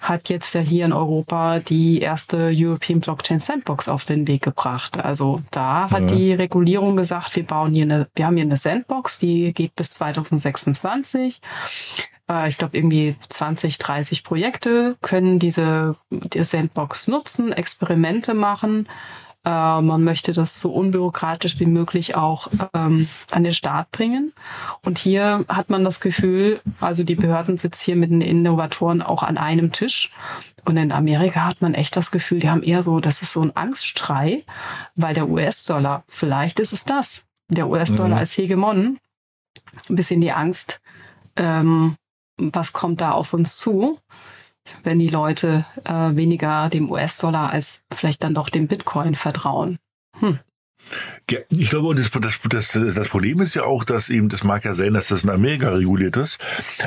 [0.00, 5.02] hat jetzt ja hier in Europa die erste European Blockchain Sandbox auf den Weg gebracht.
[5.02, 6.16] Also da hat ja.
[6.16, 9.90] die Regulierung gesagt, wir bauen hier eine, wir haben hier eine Sandbox, die geht bis
[9.90, 11.40] 2026
[12.28, 18.88] äh, ich glaube, irgendwie 20, 30 Projekte können diese die Sandbox nutzen, Experimente machen.
[19.44, 24.32] Äh, man möchte das so unbürokratisch wie möglich auch ähm, an den Start bringen.
[24.84, 29.22] Und hier hat man das Gefühl, also die Behörden sitzen hier mit den Innovatoren auch
[29.22, 30.10] an einem Tisch.
[30.64, 33.42] Und in Amerika hat man echt das Gefühl, die haben eher so, das ist so
[33.42, 34.44] ein Angststrei,
[34.94, 37.24] weil der US-Dollar, vielleicht ist es das.
[37.48, 38.22] Der US-Dollar mhm.
[38.22, 38.98] ist Hegemon.
[39.90, 40.80] Ein bisschen die Angst,
[41.36, 41.96] ähm,
[42.38, 43.98] was kommt da auf uns zu?
[44.82, 49.78] Wenn die Leute äh, weniger dem US-Dollar als vielleicht dann doch dem Bitcoin vertrauen.
[50.18, 50.38] Hm.
[51.30, 52.40] Ja, ich glaube, das, das,
[52.72, 55.30] das, das Problem ist ja auch, dass eben, das mag ja sein, dass das in
[55.30, 56.38] Amerika reguliert ist,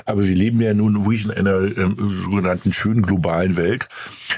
[0.06, 3.88] aber wir leben ja nun wirklich in einer ähm, sogenannten schönen globalen Welt.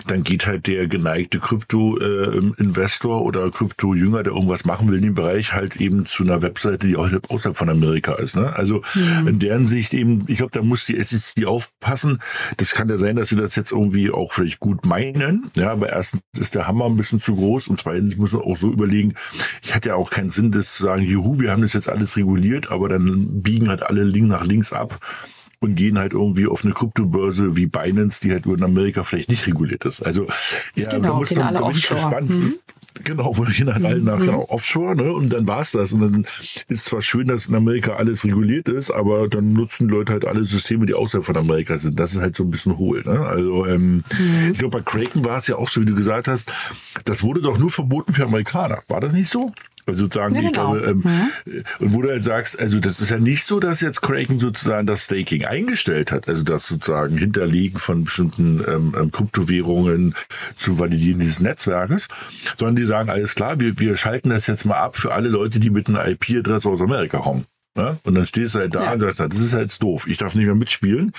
[0.07, 5.15] Dann geht halt der geneigte Krypto-Investor äh, oder Krypto-Jünger, der irgendwas machen will in dem
[5.15, 8.37] Bereich, halt eben zu einer Webseite, die außerhalb von Amerika ist.
[8.37, 8.53] Ne?
[8.55, 9.27] Also mhm.
[9.27, 12.19] in deren Sicht eben, ich glaube, da muss die SEC aufpassen.
[12.55, 15.89] Das kann ja sein, dass sie das jetzt irgendwie auch vielleicht gut meinen, ja, aber
[15.89, 19.15] erstens ist der Hammer ein bisschen zu groß und zweitens muss man auch so überlegen,
[19.63, 22.17] ich hatte ja auch keinen Sinn, das zu sagen, juhu, wir haben das jetzt alles
[22.17, 24.99] reguliert, aber dann biegen halt alle nach links ab
[25.59, 29.29] und gehen halt irgendwie auf eine Kryptobörse wie Binance, die halt nur in Amerika vielleicht
[29.29, 30.01] nicht reguliert ist.
[30.01, 30.27] Also
[30.75, 32.29] ja, genau, da muss dann, da bin ich gespannt.
[32.29, 32.53] Mhm.
[33.03, 34.25] Genau, wo gehen halt alle nach mhm.
[34.25, 35.13] genau, Offshore, ne?
[35.13, 35.93] Und dann war's das.
[35.93, 36.27] Und dann
[36.67, 40.43] ist zwar schön, dass in Amerika alles reguliert ist, aber dann nutzen Leute halt alle
[40.43, 41.99] Systeme, die außerhalb von Amerika sind.
[41.99, 43.03] Das ist halt so ein bisschen hohl.
[43.05, 43.19] Ne?
[43.19, 44.51] Also ähm, mhm.
[44.51, 46.51] ich glaube, bei Kraken war es ja auch so, wie du gesagt hast,
[47.05, 48.79] das wurde doch nur verboten für Amerikaner.
[48.87, 49.51] War das nicht so?
[49.89, 50.73] Also sozusagen, Ja, ich genau.
[50.73, 54.02] glaube, ähm, und wo du halt sagst, also das ist ja nicht so, dass jetzt
[54.02, 60.15] Kraken sozusagen das Staking eingestellt hat, also das sozusagen Hinterlegen von bestimmten ähm, ähm, Kryptowährungen
[60.56, 62.08] zu validieren dieses Netzwerkes,
[62.58, 65.60] sondern die sagen, alles klar, wir, wir schalten das jetzt mal ab für alle Leute,
[65.60, 67.45] die mit einer IP-Adresse aus Amerika kommen.
[67.75, 67.97] Ne?
[68.03, 68.93] Und dann stehst du halt da Ja.
[68.93, 71.13] und sagst, das ist halt doof, ich darf nicht mehr mitspielen.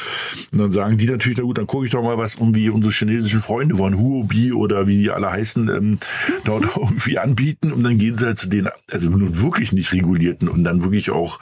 [0.52, 2.92] Und dann sagen die natürlich, na gut, dann gucke ich doch mal, was irgendwie unsere
[2.92, 5.98] chinesischen Freunde von Huobi oder wie die alle heißen, ähm,
[6.44, 7.72] dort irgendwie anbieten.
[7.72, 11.10] Und dann gehen sie halt zu den, also nun wirklich nicht regulierten und dann wirklich
[11.10, 11.38] auch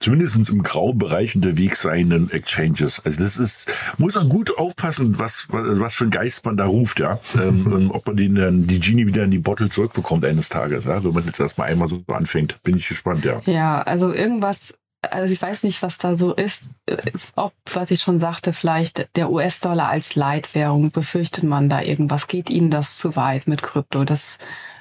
[0.00, 3.00] zumindest im grauen Bereich unterwegs seinen Exchanges.
[3.04, 7.00] Also das ist, muss man gut aufpassen, was, was für ein Geist man da ruft,
[7.00, 7.18] ja.
[7.40, 10.84] ähm, und ob man den dann, die Genie wieder in die Bottle zurückbekommt eines Tages,
[10.86, 11.04] ja.
[11.04, 13.40] Wenn man jetzt erstmal einmal so anfängt, bin ich gespannt, ja.
[13.46, 16.72] Ja, also irgendwas, also ich weiß nicht, was da so ist.
[16.86, 16.96] Äh,
[17.34, 22.28] Ob, was ich schon sagte, vielleicht der US-Dollar als Leitwährung, befürchtet man da irgendwas?
[22.28, 24.04] Geht Ihnen das zu weit mit Krypto?
[24.04, 24.38] Das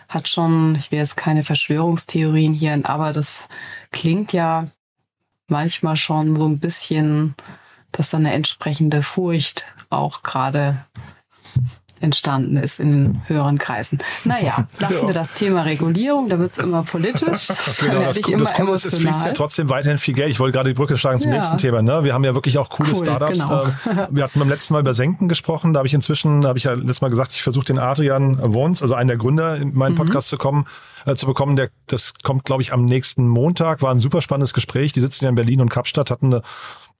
[0.09, 3.47] hat schon, ich will jetzt keine Verschwörungstheorien hier, aber das
[3.91, 4.67] klingt ja
[5.47, 7.35] manchmal schon so ein bisschen,
[7.91, 10.85] dass da eine entsprechende Furcht auch gerade
[12.01, 13.99] entstanden ist in den höheren Kreisen.
[14.25, 15.07] Naja, lassen Ja.
[15.07, 17.47] wir das Thema Regulierung, da wird es immer politisch.
[17.79, 20.29] Genau, das, ich das immer Coole ist, es fließt ja trotzdem weiterhin viel Geld.
[20.31, 21.38] Ich wollte gerade die Brücke schlagen zum Ja.
[21.38, 21.81] nächsten Thema.
[21.81, 22.03] Ne?
[22.03, 23.41] Wir haben ja wirklich auch coole Cool, Startups.
[23.43, 23.63] genau.
[23.65, 25.73] Ähm, Wir hatten beim letzten Mal über Senken gesprochen.
[25.73, 28.38] Da habe ich inzwischen, da habe ich ja letztes Mal gesagt, ich versuche den Adrian
[28.41, 29.97] Wons, also einen der Gründer, in meinen Mhm.
[29.97, 30.65] Podcast zu kommen,
[31.05, 31.55] äh, zu bekommen.
[31.55, 33.81] Der, das kommt, glaube ich, am nächsten Montag.
[33.81, 34.91] War ein super spannendes Gespräch.
[34.93, 36.41] Die sitzen ja in Berlin und Kapstadt, hatten eine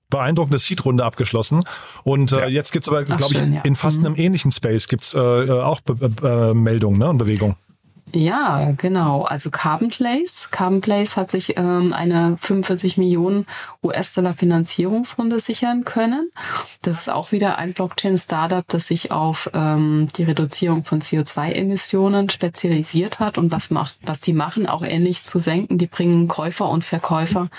[0.10, 1.64] beeindruckende Seed-Runde abgeschlossen.
[2.04, 2.48] Und äh, Ja.
[2.48, 3.62] jetzt gibt's aber, glaube ich, schön, ja.
[3.62, 7.18] in fast einem ähnlichen Space gibt's äh, äh, auch Be Be äh, Meldungen ne, und
[7.18, 7.56] Bewegungen.
[8.14, 9.24] Ja, genau.
[9.24, 10.50] Also Carbon Place.
[10.52, 13.46] Carbon Place hat sich ähm, eine 45 Millionen
[13.84, 16.32] US-Dollar Finanzierungsrunde sichern können.
[16.84, 23.20] Das ist auch wieder ein Blockchain-Startup, das sich auf ähm, die Reduzierung von CO2-Emissionen spezialisiert
[23.20, 25.78] hat und was macht, was die machen, auch ähnlich zu senken.
[25.78, 27.50] Die bringen Käufer und Verkäufer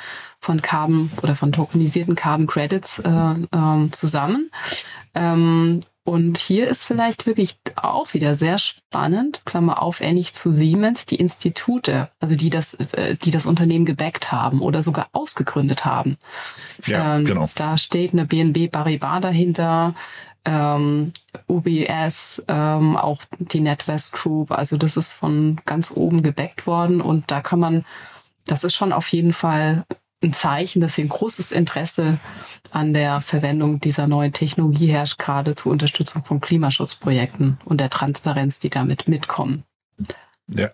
[0.40, 4.50] von Carbon oder von tokenisierten Carbon Credits äh, ähm, zusammen.
[5.14, 11.05] Ähm, und hier ist vielleicht wirklich auch wieder sehr spannend, Klammer auf, ähnlich zu Siemens,
[11.05, 16.16] die Institute, also die das, äh, die das Unternehmen gebackt haben oder sogar ausgegründet haben.
[16.87, 17.51] Ja, Ähm, genau.
[17.57, 19.94] Da steht eine BNB Paribas dahinter,
[20.47, 21.12] ähm,
[21.47, 24.51] UBS, ähm, auch die NetWest Group.
[24.51, 27.85] Also das ist von ganz oben gebackt worden und da kann man,
[28.47, 29.85] das ist schon auf jeden Fall
[30.22, 32.18] ein Zeichen, dass hier ein großes Interesse
[32.70, 38.59] an der Verwendung dieser neuen Technologie herrscht, gerade zur Unterstützung von Klimaschutzprojekten und der Transparenz,
[38.61, 39.64] die damit mitkommen.
[40.50, 40.70] Ja.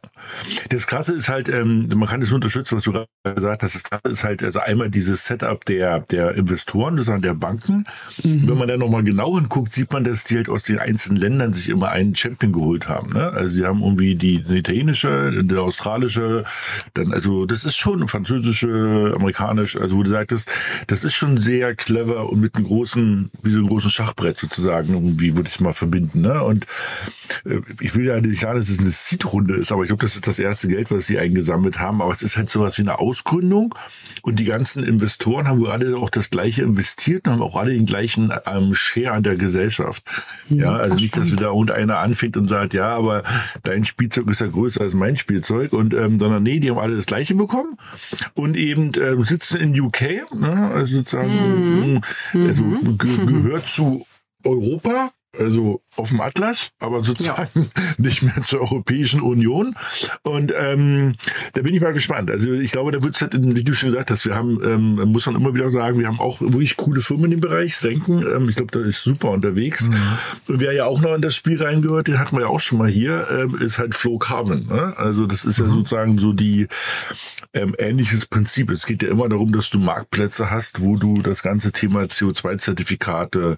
[0.68, 3.74] Das Krasse ist halt, ähm, man kann das nur unterstützen, was du gerade gesagt hast.
[3.74, 7.84] Das Krasse ist halt, also einmal dieses Setup der, der Investoren, das sind der Banken.
[8.22, 11.52] Wenn man da nochmal genau hinguckt, sieht man, dass die halt aus den einzelnen Ländern
[11.52, 13.12] sich immer einen Champion geholt haben.
[13.14, 13.30] Ne?
[13.30, 16.44] Also sie haben irgendwie die, die italienische, die australische,
[16.94, 20.48] dann, also das ist schon französische, amerikanisch, also wo du sagtest,
[20.87, 24.94] das ist schon sehr clever und mit einem großen, wie so einem großen Schachbrett sozusagen,
[24.94, 26.20] irgendwie würde ich mal verbinden.
[26.20, 26.42] Ne?
[26.44, 26.66] Und
[27.44, 30.14] äh, ich will ja nicht sagen, dass es eine Seed-Runde ist, aber ich glaube, das
[30.14, 32.00] ist das erste Geld, was sie eingesammelt haben.
[32.03, 33.74] Aber es ist halt sowas wie eine Ausgründung.
[34.22, 37.72] Und die ganzen Investoren haben wohl alle auch das gleiche investiert und haben auch alle
[37.72, 40.05] den gleichen ähm, Share an der Gesellschaft.
[40.48, 43.22] Ja, also nicht, dass wieder irgendeiner anfängt und sagt, ja, aber
[43.62, 45.72] dein Spielzeug ist ja größer als mein Spielzeug.
[45.72, 47.77] Und ähm, sondern nee, die haben alle das gleiche bekommen
[48.35, 52.00] und eben ähm, sitzen in UK, ne, also sozusagen,
[52.33, 54.07] also ge gehört zu
[54.44, 59.75] Europa, also auf dem Atlas, aber sozusagen nicht mehr zur Europäischen Union.
[60.23, 61.14] Und ähm,
[61.53, 62.31] da bin ich mal gespannt.
[62.31, 65.12] Also ich glaube, da wird es halt, wie du schon gesagt hast, wir haben, ähm,
[65.12, 68.25] muss man immer wieder sagen, wir haben auch wirklich coole Firmen in dem Bereich, Senken.
[68.27, 69.88] Ähm, ich glaube, da ist super unterwegs.
[70.49, 72.79] Und wer ja auch noch in das Spiel reingehört, den hatten wir ja auch schon
[72.79, 74.66] mal hier, ähm, ist halt Flow Carbon.
[74.66, 74.94] Ne?
[74.97, 76.68] Also das ist ja sozusagen so die
[77.53, 78.70] ähm, ähnliches Prinzip.
[78.70, 83.57] Es geht ja immer darum, dass du Marktplätze hast, wo du das ganze Thema CO2-Zertifikate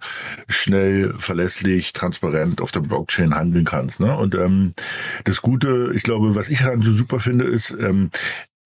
[0.49, 4.01] schnell, verlässlich, transparent auf der Blockchain handeln kannst.
[4.01, 4.17] Ne?
[4.17, 4.73] Und ähm,
[5.25, 8.11] das Gute, ich glaube, was ich daran so super finde, ist, ähm,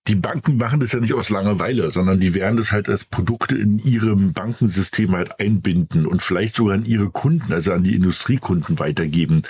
[0.09, 3.57] die Banken machen das ja nicht aus Langeweile, sondern die werden das halt als Produkte
[3.57, 8.79] in ihrem Bankensystem halt einbinden und vielleicht sogar an ihre Kunden, also an die Industriekunden
[8.79, 9.43] weitergeben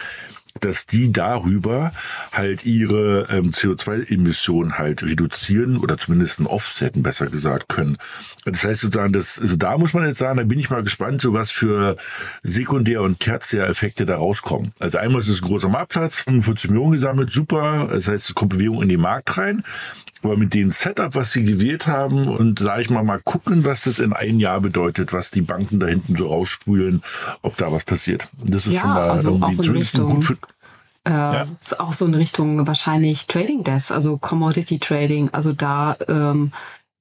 [0.64, 1.92] dass die darüber
[2.32, 7.96] halt ihre ähm, CO2-Emissionen halt reduzieren oder zumindest ein Offsetten, besser gesagt, können.
[8.44, 11.20] Das heißt sozusagen, das, also da muss man jetzt sagen, da bin ich mal gespannt,
[11.22, 11.96] so was für
[12.42, 14.72] Sekundär- und Tertiäreffekte da rauskommen.
[14.78, 17.88] Also einmal ist es ein großer Marktplatz, 45 Millionen gesammelt, super.
[17.90, 19.62] Das heißt, es kommt Bewegung in den Markt rein.
[20.22, 23.84] Aber mit dem Setup, was sie gewählt haben und sage ich mal, mal gucken, was
[23.84, 27.02] das in ein Jahr bedeutet, was die Banken da hinten so raussprühen,
[27.40, 28.28] ob da was passiert.
[28.44, 30.36] Das ist Ja, schon mal also irgendwie zumindest Richtung- gut für,
[31.06, 31.46] äh, ja.
[31.78, 35.30] auch so in Richtung wahrscheinlich Trading Desk, also Commodity Trading.
[35.32, 36.52] Also da ähm,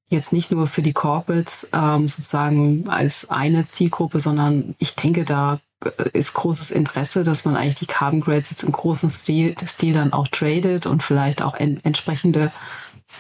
[0.07, 5.59] jetzt nicht nur für die Corporates ähm, sozusagen als eine Zielgruppe, sondern ich denke, da
[5.83, 9.93] äh, ist großes Interesse, dass man eigentlich die Carbon Grades jetzt im großen Stil, Stil
[9.93, 12.51] dann auch tradet und vielleicht auch en entsprechende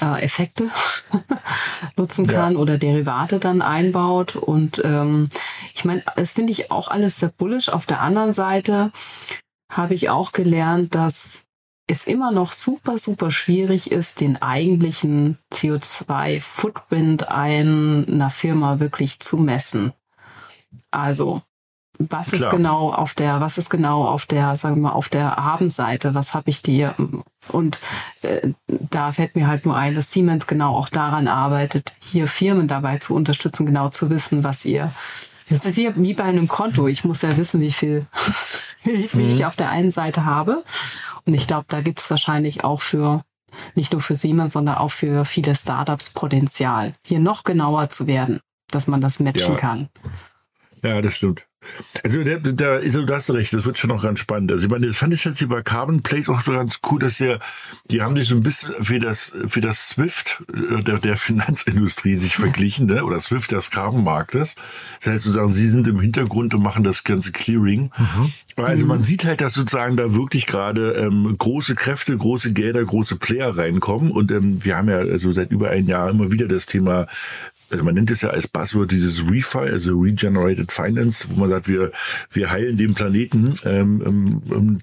[0.01, 0.69] äh, Effekte
[1.97, 2.59] nutzen kann ja.
[2.59, 4.35] oder Derivate dann einbaut.
[4.35, 5.29] Und ähm,
[5.73, 7.69] ich meine, das finde ich auch alles sehr bullish.
[7.69, 8.91] Auf der anderen Seite
[9.71, 11.45] habe ich auch gelernt, dass
[11.87, 19.93] es immer noch super, super schwierig ist, den eigentlichen CO2-Footprint einer Firma wirklich zu messen.
[20.91, 21.41] Also
[21.99, 22.41] was Klar.
[22.41, 26.15] ist genau auf der, was ist genau auf der, sagen wir mal, auf der Habenseite,
[26.15, 26.95] was habe ich dir?
[27.49, 27.79] Und
[28.21, 32.69] äh, da fällt mir halt nur ein, dass Siemens genau auch daran arbeitet, hier Firmen
[32.69, 34.93] dabei zu unterstützen, genau zu wissen, was ihr.
[35.49, 36.87] Das ist hier wie bei einem Konto.
[36.87, 38.05] Ich muss ja wissen, wie viel,
[38.83, 39.31] wie viel mhm.
[39.31, 40.63] ich auf der einen Seite habe.
[41.25, 43.23] Und ich glaube, da gibt's wahrscheinlich auch für
[43.75, 48.39] nicht nur für Siemens, sondern auch für viele Startups Potenzial, hier noch genauer zu werden,
[48.71, 49.59] dass man das matchen ja.
[49.59, 49.89] kann.
[50.81, 51.48] Ja, das stimmt.
[52.03, 54.51] Also da, da, also, du hast recht, das wird schon noch ganz spannend.
[54.51, 56.99] Also ich meine, das fand ich jetzt hier bei Carbon Place auch so ganz cool,
[56.99, 57.37] dass ja,
[57.91, 62.15] die haben sich so ein bisschen für das, für das Swift äh, der, der Finanzindustrie
[62.15, 63.03] sich verglichen, ne?
[63.03, 64.55] oder Swift des Carbon-Marktes.
[65.01, 67.91] Das heißt sozusagen, sie sind im Hintergrund und machen das ganze Clearing.
[67.97, 68.31] Mhm.
[68.55, 73.17] Also man sieht halt, dass sozusagen da wirklich gerade ähm, große Kräfte, große Gelder, große
[73.17, 74.11] Player reinkommen.
[74.11, 77.07] Und ähm, wir haben ja also seit über ein Jahr immer wieder das Thema
[77.71, 81.67] also man nennt es ja als Buzzword dieses Refi, also Regenerated Finance, wo man sagt,
[81.67, 81.91] wir,
[82.31, 83.55] wir heilen den Planeten.
[83.65, 84.79] Ähm, ähm,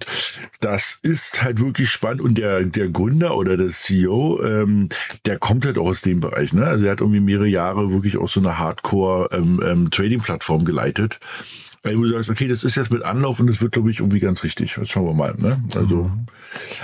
[0.61, 2.21] das ist halt wirklich spannend.
[2.21, 4.89] Und der, der Gründer oder der CEO, ähm,
[5.25, 6.53] der kommt halt auch aus dem Bereich.
[6.53, 6.67] Ne?
[6.67, 11.21] Also er hat irgendwie mehrere Jahre wirklich auch so eine Hardcore-Trading-Plattform ähm, ähm, geleitet.
[11.87, 14.21] Weil du sagst, okay, das ist jetzt mit Anlauf und das wird, glaube ich, irgendwie
[14.21, 14.75] ganz richtig.
[14.75, 15.35] Das schauen wir mal.
[15.39, 15.63] Ne?
[15.75, 16.27] Also, mhm.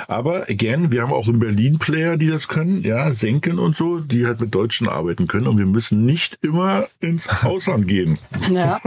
[0.09, 4.01] aber again, wir haben auch in Berlin Player, die das können, ja, senken und so,
[4.01, 8.19] die halt mit Deutschen arbeiten können und wir müssen nicht immer ins Ausland gehen.
[8.51, 8.81] Ja.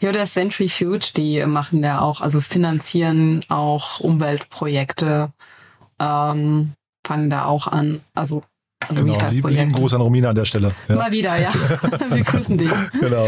[0.00, 5.32] Ja, der Century Fuge, die machen ja auch, also finanzieren auch Umweltprojekte,
[5.98, 6.72] ähm,
[7.06, 8.00] fangen da auch an.
[8.14, 8.42] Also
[8.88, 10.72] Genau, lieben Gruß an Romina an der Stelle.
[10.88, 10.96] Ja.
[10.96, 11.52] Mal wieder, ja.
[12.10, 12.70] Wir grüßen dich.
[13.00, 13.26] Genau.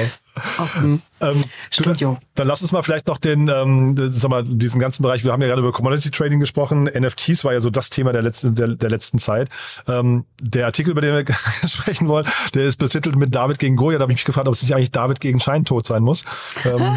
[0.59, 2.13] Aus dem ähm, Studio.
[2.15, 5.33] Du, dann lass uns mal vielleicht noch den, ähm, sag mal, diesen ganzen Bereich, wir
[5.33, 8.55] haben ja gerade über Commodity Trading gesprochen, NFTs war ja so das Thema der letzten,
[8.55, 9.49] der, der letzten Zeit.
[9.87, 11.35] Ähm, der Artikel, über den wir
[11.69, 14.55] sprechen wollen, der ist betitelt mit David gegen Goya, da habe ich mich gefragt, ob
[14.55, 16.25] es nicht eigentlich David gegen Scheintod sein muss.
[16.65, 16.97] Ähm,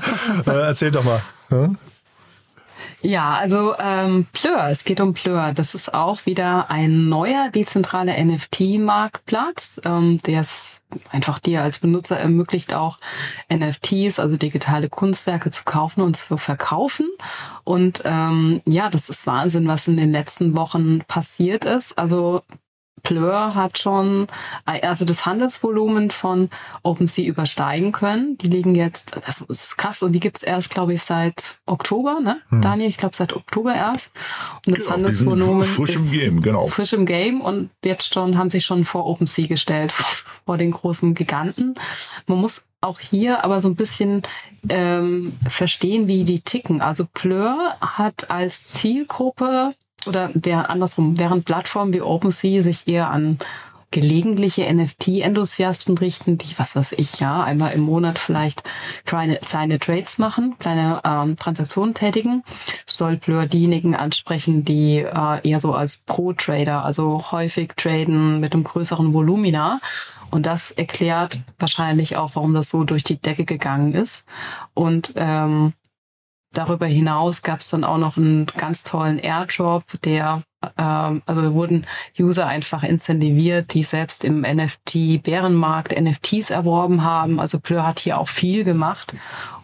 [0.46, 1.22] äh, erzähl doch mal.
[1.48, 1.76] Hm?
[3.02, 5.52] Ja, also ähm, Plur, es geht um Plur.
[5.54, 12.18] Das ist auch wieder ein neuer dezentraler NFT-Marktplatz, ähm, der es einfach dir als Benutzer
[12.18, 12.98] ermöglicht, auch
[13.52, 17.08] NFTs, also digitale Kunstwerke zu kaufen und zu verkaufen.
[17.64, 21.98] Und ähm, ja, das ist Wahnsinn, was in den letzten Wochen passiert ist.
[21.98, 22.42] Also
[23.02, 24.26] Plur hat schon
[24.64, 26.50] also das Handelsvolumen von
[26.82, 28.38] OpenSea übersteigen können.
[28.38, 32.40] Die liegen jetzt, das ist krass, und die gibt's erst, glaube ich, seit Oktober, ne?
[32.48, 32.60] Hm.
[32.60, 34.12] Daniel, ich glaube seit Oktober erst.
[34.66, 36.66] Und das genau, Handelsvolumen frisch im Game, genau.
[36.66, 41.14] Frisch im Game und jetzt schon haben sie schon vor OpenSea gestellt, vor den großen
[41.14, 41.74] Giganten.
[42.26, 44.22] Man muss auch hier aber so ein bisschen
[44.68, 46.80] ähm, verstehen, wie die ticken.
[46.80, 49.74] Also Plur hat als Zielgruppe
[50.06, 53.38] oder wer, andersrum, während Plattformen wie OpenSea sich eher an
[53.90, 58.62] gelegentliche NFT-Enthusiasten richten, die, was weiß ich, ja, einmal im Monat vielleicht
[59.04, 62.44] kleine, kleine Trades machen, kleine ähm, Transaktionen tätigen,
[62.86, 68.64] soll Blur diejenigen ansprechen, die äh, eher so als Pro-Trader, also häufig traden mit einem
[68.64, 69.80] größeren Volumina.
[70.30, 74.24] Und das erklärt wahrscheinlich auch, warum das so durch die Decke gegangen ist.
[74.74, 75.72] Und ähm,
[76.52, 80.42] Darüber hinaus gab es dann auch noch einen ganz tollen Airdrop, der
[80.76, 81.86] ähm, also wurden
[82.18, 87.40] User einfach incentiviert, die selbst im NFT-Bärenmarkt NFTs erworben haben.
[87.40, 89.14] Also Plur hat hier auch viel gemacht,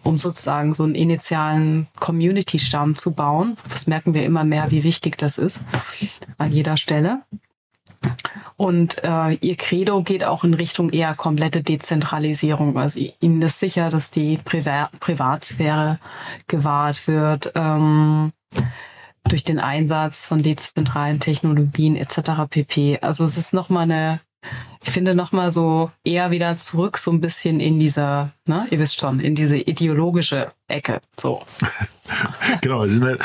[0.03, 3.57] um sozusagen so einen initialen Community-Stamm zu bauen.
[3.69, 5.63] Das merken wir immer mehr, wie wichtig das ist
[6.37, 7.21] an jeder Stelle.
[8.55, 12.77] Und äh, ihr Credo geht auch in Richtung eher komplette Dezentralisierung.
[12.77, 15.99] Also ihnen ist sicher, dass die Priva Privatsphäre
[16.47, 18.31] gewahrt wird ähm,
[19.27, 22.49] durch den Einsatz von dezentralen Technologien etc.
[22.49, 22.99] pp.
[23.01, 24.21] Also es ist nochmal eine
[24.83, 28.99] ich finde nochmal so eher wieder zurück so ein bisschen in dieser, ne, ihr wisst
[28.99, 31.01] schon, in diese ideologische Ecke.
[31.19, 31.43] So.
[32.61, 33.17] genau, also in,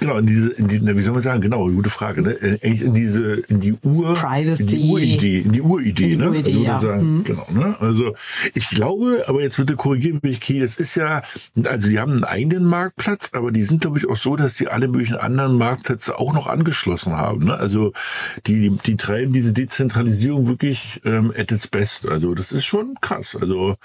[0.00, 2.36] genau, in diese, in die, wie soll man sagen, genau, gute Frage, ne?
[2.40, 4.62] Eigentlich in diese, in die Ur, Privacy.
[4.62, 6.28] in die Uridee, in die Uridee, In die ne?
[6.30, 6.80] Uridee, also, ja.
[6.80, 7.24] sagen, Mhm.
[7.24, 7.76] Genau, ne?
[7.80, 8.14] Also
[8.54, 11.22] ich glaube, aber jetzt bitte korrigieren mich, Kiel, das ist ja,
[11.64, 14.68] also die haben einen eigenen Marktplatz, aber die sind, glaube ich, auch so, dass die
[14.68, 17.46] alle möglichen anderen Marktplätze auch noch angeschlossen haben.
[17.46, 17.54] Ne?
[17.54, 17.92] Also
[18.46, 22.08] die, die, die treiben diese Dezentralisierung wirklich ähm, at its best.
[22.08, 23.36] Also das ist schon krass.
[23.40, 23.76] Also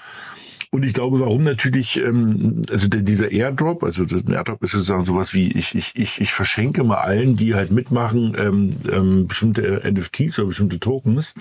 [0.72, 5.34] und ich glaube, warum natürlich, ähm, also dieser Airdrop, also der Airdrop ist sozusagen sowas
[5.34, 10.38] wie, ich, ich, ich, ich verschenke mal allen, die halt mitmachen, ähm, ähm, bestimmte NFTs
[10.38, 11.34] oder bestimmte Tokens,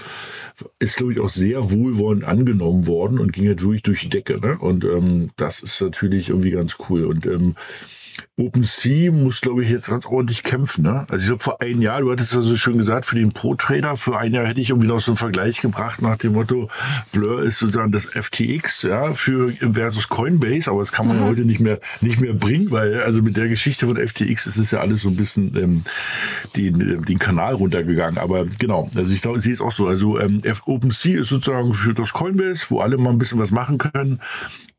[0.79, 4.39] ist, glaube ich, auch sehr wohlwollend angenommen worden und ging halt wirklich durch die Decke.
[4.39, 4.57] Ne?
[4.57, 7.05] Und ähm, das ist natürlich irgendwie ganz cool.
[7.05, 7.53] Und ähm,
[8.37, 10.83] OpenSea muss, glaube ich, jetzt ganz ordentlich kämpfen.
[10.83, 11.05] Ne?
[11.09, 13.95] Also ich glaube, vor einem Jahr, du hattest ja so schön gesagt, für den Pro-Trader,
[13.95, 16.69] für ein Jahr hätte ich irgendwie noch so einen Vergleich gebracht nach dem Motto,
[17.11, 21.41] Blur ist sozusagen das FTX ja, für versus Coinbase, aber das kann man ja heute
[21.41, 24.79] nicht mehr nicht mehr bringen, weil also mit der Geschichte von FTX ist es ja
[24.79, 25.83] alles so ein bisschen ähm,
[26.55, 28.17] den, den Kanal runtergegangen.
[28.17, 29.87] Aber genau, also ich glaube, sehe es auch so.
[29.87, 33.77] Also ähm, OpenSea ist sozusagen für das Coinbase, wo alle mal ein bisschen was machen
[33.77, 34.19] können.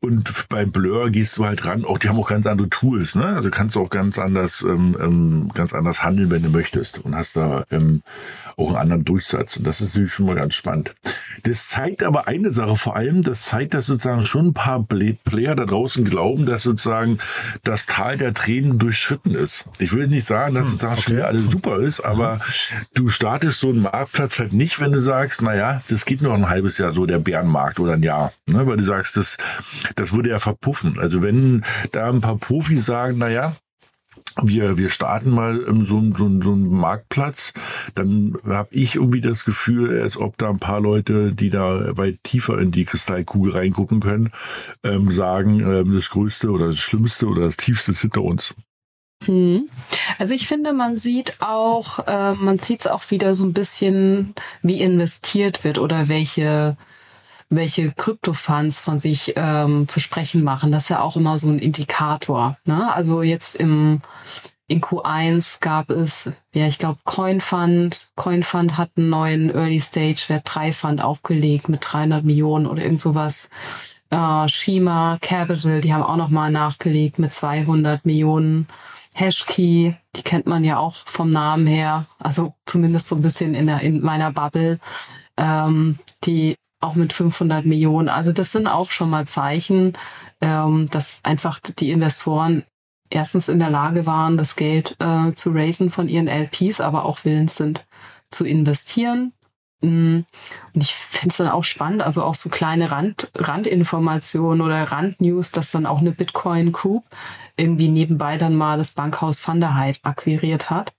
[0.03, 3.23] Und bei Blur gehst du halt ran, auch die haben auch ganz andere Tools, ne?
[3.23, 6.97] Also kannst du auch ganz anders, ähm, ähm, ganz anders handeln, wenn du möchtest.
[6.99, 8.01] Und hast da ähm,
[8.57, 9.57] auch einen anderen Durchsatz.
[9.57, 10.95] Und das ist natürlich schon mal ganz spannend.
[11.43, 15.17] Das zeigt aber eine Sache vor allem, das zeigt, dass sozusagen schon ein paar Play-
[15.23, 17.19] Player da draußen glauben, dass sozusagen
[17.63, 19.65] das Tal der Tränen durchschritten ist.
[19.77, 22.39] Ich will nicht sagen, dass sozusagen schon wieder alles super ist, aber
[22.95, 26.49] du startest so einen Marktplatz halt nicht, wenn du sagst, naja, das geht noch ein
[26.49, 28.33] halbes Jahr so, der Bärenmarkt oder ein Jahr.
[28.49, 28.65] Ne?
[28.65, 29.37] Weil du sagst, das,
[29.95, 30.97] das würde ja verpuffen.
[30.99, 33.55] Also wenn da ein paar Profis sagen, naja,
[34.41, 37.53] wir, wir starten mal ähm, so, so, so einen Marktplatz,
[37.95, 42.19] dann habe ich irgendwie das Gefühl, als ob da ein paar Leute, die da weit
[42.23, 44.31] tiefer in die Kristallkugel reingucken können,
[44.83, 48.53] ähm, sagen, ähm, das Größte oder das Schlimmste oder das Tiefste ist hinter uns.
[49.25, 49.69] Hm.
[50.17, 54.33] Also ich finde, man sieht auch, äh, man sieht es auch wieder so ein bisschen,
[54.61, 56.75] wie investiert wird oder welche
[57.51, 60.71] welche Kryptofunds von sich ähm, zu sprechen machen.
[60.71, 62.57] Das ist ja auch immer so ein Indikator.
[62.65, 62.91] Ne?
[62.93, 64.01] Also jetzt im
[64.67, 68.09] in Q1 gab es, ja, ich glaube, CoinFund.
[68.15, 73.01] CoinFund hat einen neuen Early Stage Wert 3 Fund aufgelegt mit 300 Millionen oder irgend
[73.01, 73.49] sowas.
[74.11, 78.65] Äh, Shima Capital, die haben auch nochmal nachgelegt mit 200 Millionen.
[79.13, 83.67] Hashkey, die kennt man ja auch vom Namen her, also zumindest so ein bisschen in,
[83.67, 84.79] der, in meiner Bubble,
[85.35, 88.09] ähm, die auch mit 500 Millionen.
[88.09, 89.93] Also das sind auch schon mal Zeichen,
[90.41, 92.63] ähm, dass einfach die Investoren
[93.09, 97.23] erstens in der Lage waren, das Geld äh, zu raisen von ihren LPs, aber auch
[97.23, 97.85] willens sind
[98.29, 99.33] zu investieren.
[99.81, 100.21] Mm,
[100.73, 105.51] Und ich finde es dann auch spannend, also auch so kleine Rand, Randinformationen oder Randnews,
[105.51, 107.03] dass dann auch eine Bitcoin Group
[107.57, 110.93] irgendwie nebenbei dann mal das Bankhaus Van der Heid akquiriert hat.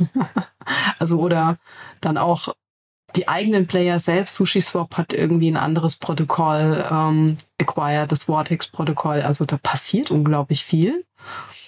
[0.98, 1.56] also oder
[2.00, 2.54] dann auch
[3.16, 9.22] die eigenen Player selbst, SushiSwap hat irgendwie ein anderes Protokoll ähm, acquired, das Vortex-Protokoll.
[9.22, 11.04] Also da passiert unglaublich viel.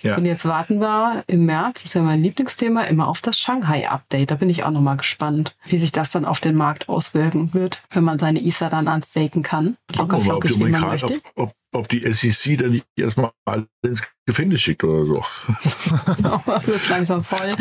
[0.02, 0.16] Ja.
[0.16, 4.32] Und jetzt warten wir im März, das ist ja mein Lieblingsthema, immer auf das Shanghai-Update.
[4.32, 7.82] Da bin ich auch nochmal gespannt, wie sich das dann auf den Markt auswirken wird,
[7.90, 9.76] wenn man seine ISA dann unstaken kann.
[9.96, 11.20] Locker ob, flockig, die wie man möchte.
[11.36, 15.14] ob, ob, ob die SEC dann nicht erstmal alle ins Gefängnis schickt oder so.
[16.66, 17.54] wird langsam voll.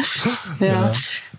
[0.60, 0.92] Ja.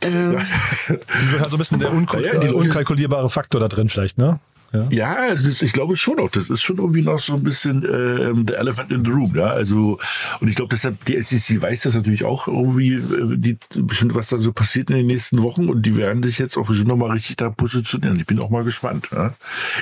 [0.03, 0.41] Ähm,
[0.89, 4.39] Die wird halt so ein bisschen der Ja, ja, unkalkulierbare Faktor da drin vielleicht, ne?
[4.73, 4.89] Ja.
[4.91, 6.31] Ja, also das, ich glaube schon auch.
[6.31, 9.35] Das ist schon irgendwie noch so ein bisschen ähm, der Elephant in the Room.
[9.35, 9.99] Ja, also
[10.41, 14.29] und ich glaube, deshalb die SEC weiß das natürlich auch irgendwie, äh, die bestimmt was
[14.29, 16.97] da so passiert in den nächsten Wochen und die werden sich jetzt auch bestimmt noch
[16.97, 18.19] mal richtig da positionieren.
[18.19, 19.09] Ich bin auch mal gespannt.
[19.13, 19.35] Ja.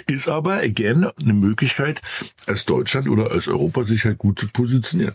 [0.06, 2.00] Ist aber again eine Möglichkeit,
[2.46, 5.14] als Deutschland oder als Europa sich halt gut zu positionieren.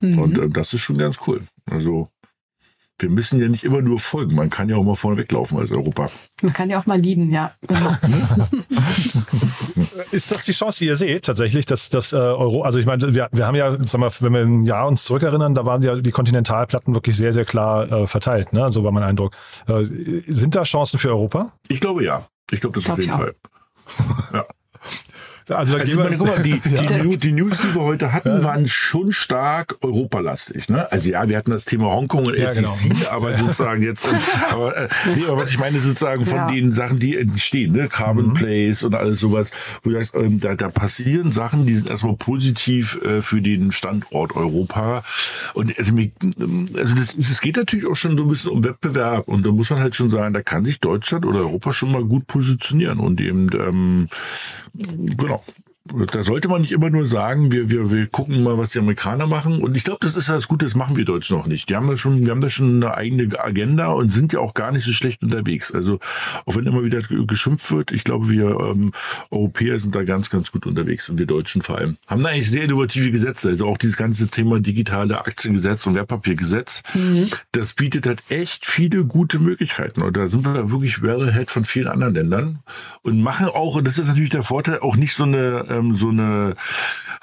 [0.00, 1.42] Und äh, das ist schon ganz cool.
[1.66, 2.08] Also
[3.02, 4.34] wir müssen ja nicht immer nur folgen.
[4.34, 6.10] Man kann ja auch mal vorne weglaufen als Europa.
[6.42, 7.52] man kann ja auch mal lieben, ja.
[10.10, 13.14] Ist das die Chance, die ihr seht, tatsächlich, dass das äh, Euro, also ich meine,
[13.14, 15.96] wir, wir haben ja, sag mal, wenn wir ein Jahr uns zurückerinnern, da waren ja
[15.96, 18.70] die Kontinentalplatten wirklich sehr, sehr klar äh, verteilt, ne?
[18.72, 19.32] So war mein Eindruck.
[19.66, 19.84] Äh,
[20.26, 21.52] sind da Chancen für Europa?
[21.68, 22.26] Ich glaube ja.
[22.50, 23.18] Ich glaube das Glaub auf jeden ich.
[23.18, 23.34] Fall.
[24.32, 24.44] Ja.
[25.50, 29.12] Also, Also, meine, guck mal, die, die, die News, die wir heute hatten, waren schon
[29.12, 30.68] stark europalastig.
[30.68, 30.90] Ne?
[30.92, 33.10] Also ja, wir hatten das Thema Hongkong und Ja, SEC, genau.
[33.10, 34.18] aber sozusagen jetzt, ähm,
[34.50, 36.50] aber, äh, nee, aber was ich meine, sozusagen von Ja.
[36.50, 37.88] den Sachen, die entstehen, ne?
[37.88, 38.34] Carbon Mhm.
[38.34, 39.50] Plays und alles sowas,
[39.82, 43.72] wo du sagst, ähm, da, da passieren Sachen, die sind erstmal positiv äh, für den
[43.72, 45.02] Standort Europa.
[45.54, 49.28] Und also, ähm, also das, es geht natürlich auch schon so ein bisschen um Wettbewerb
[49.28, 52.04] und da muss man halt schon sagen, da kann sich Deutschland oder Europa schon mal
[52.04, 54.08] gut positionieren und eben ähm,
[55.16, 55.39] genau.
[55.40, 55.69] off
[56.12, 59.26] da sollte man nicht immer nur sagen, wir, wir, wir gucken mal, was die Amerikaner
[59.26, 59.62] machen.
[59.62, 61.68] Und ich glaube, das ist das Gute, das machen wir Deutschen noch nicht.
[61.68, 64.54] Die haben da schon, wir haben da schon eine eigene Agenda und sind ja auch
[64.54, 65.72] gar nicht so schlecht unterwegs.
[65.72, 65.98] Also
[66.46, 68.92] auch wenn immer wieder geschimpft wird, ich glaube, wir ähm,
[69.30, 71.96] Europäer sind da ganz, ganz gut unterwegs und wir Deutschen vor allem.
[72.06, 73.48] Haben da eigentlich sehr innovative Gesetze.
[73.48, 77.28] Also auch dieses ganze Thema digitale Aktiengesetz und Wertpapiergesetz, mhm.
[77.52, 80.02] das bietet halt echt viele gute Möglichkeiten.
[80.02, 82.58] Und da sind wir wirklich well ahead von vielen anderen Ländern
[83.02, 86.08] und machen auch, und das ist natürlich der Vorteil, auch nicht so eine, ähm, so
[86.08, 86.54] eine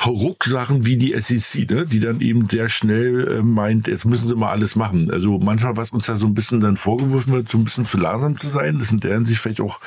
[0.06, 1.86] Rucksachen wie die SEC, ne?
[1.86, 5.12] die dann eben sehr schnell äh, meint, jetzt müssen sie mal alles machen.
[5.12, 7.98] Also manchmal, was uns da so ein bisschen dann vorgeworfen wird, so ein bisschen zu
[7.98, 9.80] langsam zu sein, das in deren sich vielleicht auch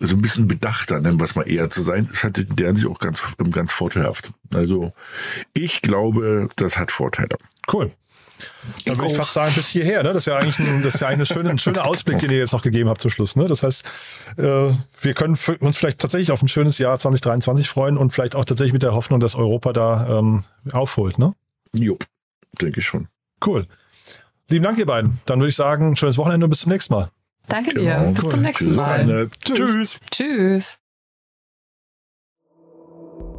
[0.00, 2.76] so ein bisschen bedachter, nennen wir es mal eher zu sein, das hat in deren
[2.76, 4.32] sich auch ganz, ganz vorteilhaft.
[4.52, 4.92] Also
[5.54, 7.36] ich glaube, das hat Vorteile.
[7.72, 7.92] Cool.
[8.84, 10.02] Dann würde ich fast sagen, bis hierher.
[10.02, 10.10] Ne?
[10.10, 12.30] Das ist ja eigentlich ein, das ist ja eigentlich ein, schöner, ein schöner Ausblick, den
[12.30, 13.36] ihr jetzt noch gegeben habt zum Schluss.
[13.36, 13.46] Ne?
[13.46, 13.84] Das heißt,
[14.38, 14.42] äh,
[15.00, 18.72] wir können uns vielleicht tatsächlich auf ein schönes Jahr 2023 freuen und vielleicht auch tatsächlich
[18.72, 21.18] mit der Hoffnung, dass Europa da ähm, aufholt.
[21.18, 21.34] Ne?
[21.74, 21.98] Jo,
[22.60, 23.08] denke ich schon.
[23.44, 23.66] Cool.
[24.48, 25.20] Lieben Dank, ihr beiden.
[25.26, 27.08] Dann würde ich sagen, schönes Wochenende und bis zum nächsten Mal.
[27.48, 27.96] Danke dir.
[27.96, 28.12] Genau.
[28.12, 28.30] Bis cool.
[28.30, 29.30] zum nächsten Tschüss, Mal.
[29.44, 29.98] Tschüss.
[30.10, 30.81] Tschüss.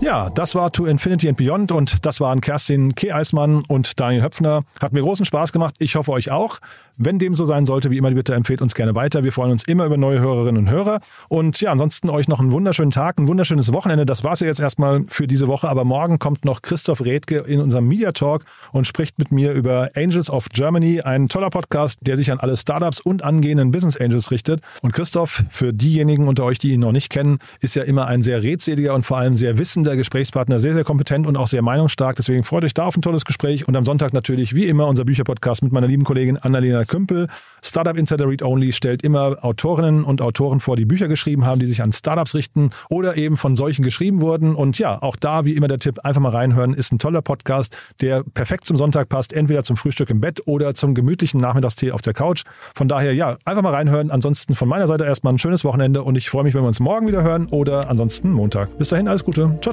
[0.00, 3.12] Ja, das war To Infinity and Beyond und das waren Kerstin K.
[3.12, 4.62] Eismann und Daniel Höpfner.
[4.80, 5.74] Hat mir großen Spaß gemacht.
[5.80, 6.60] Ich hoffe euch auch.
[7.00, 9.22] Wenn dem so sein sollte, wie immer, bitte empfehlt uns gerne weiter.
[9.22, 11.00] Wir freuen uns immer über neue Hörerinnen und Hörer.
[11.28, 14.06] Und ja, ansonsten euch noch einen wunderschönen Tag, ein wunderschönes Wochenende.
[14.06, 15.68] Das war's ja jetzt erstmal für diese Woche.
[15.68, 19.90] Aber morgen kommt noch Christoph Redke in unserem Media Talk und spricht mit mir über
[19.94, 21.00] Angels of Germany.
[21.00, 24.60] Ein toller Podcast, der sich an alle Startups und angehenden Business Angels richtet.
[24.82, 28.22] Und Christoph, für diejenigen unter euch, die ihn noch nicht kennen, ist ja immer ein
[28.22, 30.60] sehr redseliger und vor allem sehr wissender Gesprächspartner.
[30.60, 32.16] Sehr, sehr kompetent und auch sehr meinungsstark.
[32.16, 33.66] Deswegen freut euch da auf ein tolles Gespräch.
[33.68, 37.28] Und am Sonntag natürlich, wie immer, unser Bücherpodcast mit meiner lieben Kollegin Annalena Kümpel.
[37.62, 41.66] Startup Insider Read Only stellt immer Autorinnen und Autoren vor, die Bücher geschrieben haben, die
[41.66, 44.54] sich an Startups richten oder eben von solchen geschrieben wurden.
[44.54, 47.76] Und ja, auch da, wie immer der Tipp, einfach mal reinhören, ist ein toller Podcast,
[48.00, 52.02] der perfekt zum Sonntag passt, entweder zum Frühstück im Bett oder zum gemütlichen Nachmittagstee auf
[52.02, 52.44] der Couch.
[52.74, 54.10] Von daher, ja, einfach mal reinhören.
[54.10, 56.80] Ansonsten von meiner Seite erstmal ein schönes Wochenende und ich freue mich, wenn wir uns
[56.80, 58.76] morgen wieder hören oder ansonsten Montag.
[58.78, 59.58] Bis dahin, alles Gute.
[59.62, 59.72] Ciao,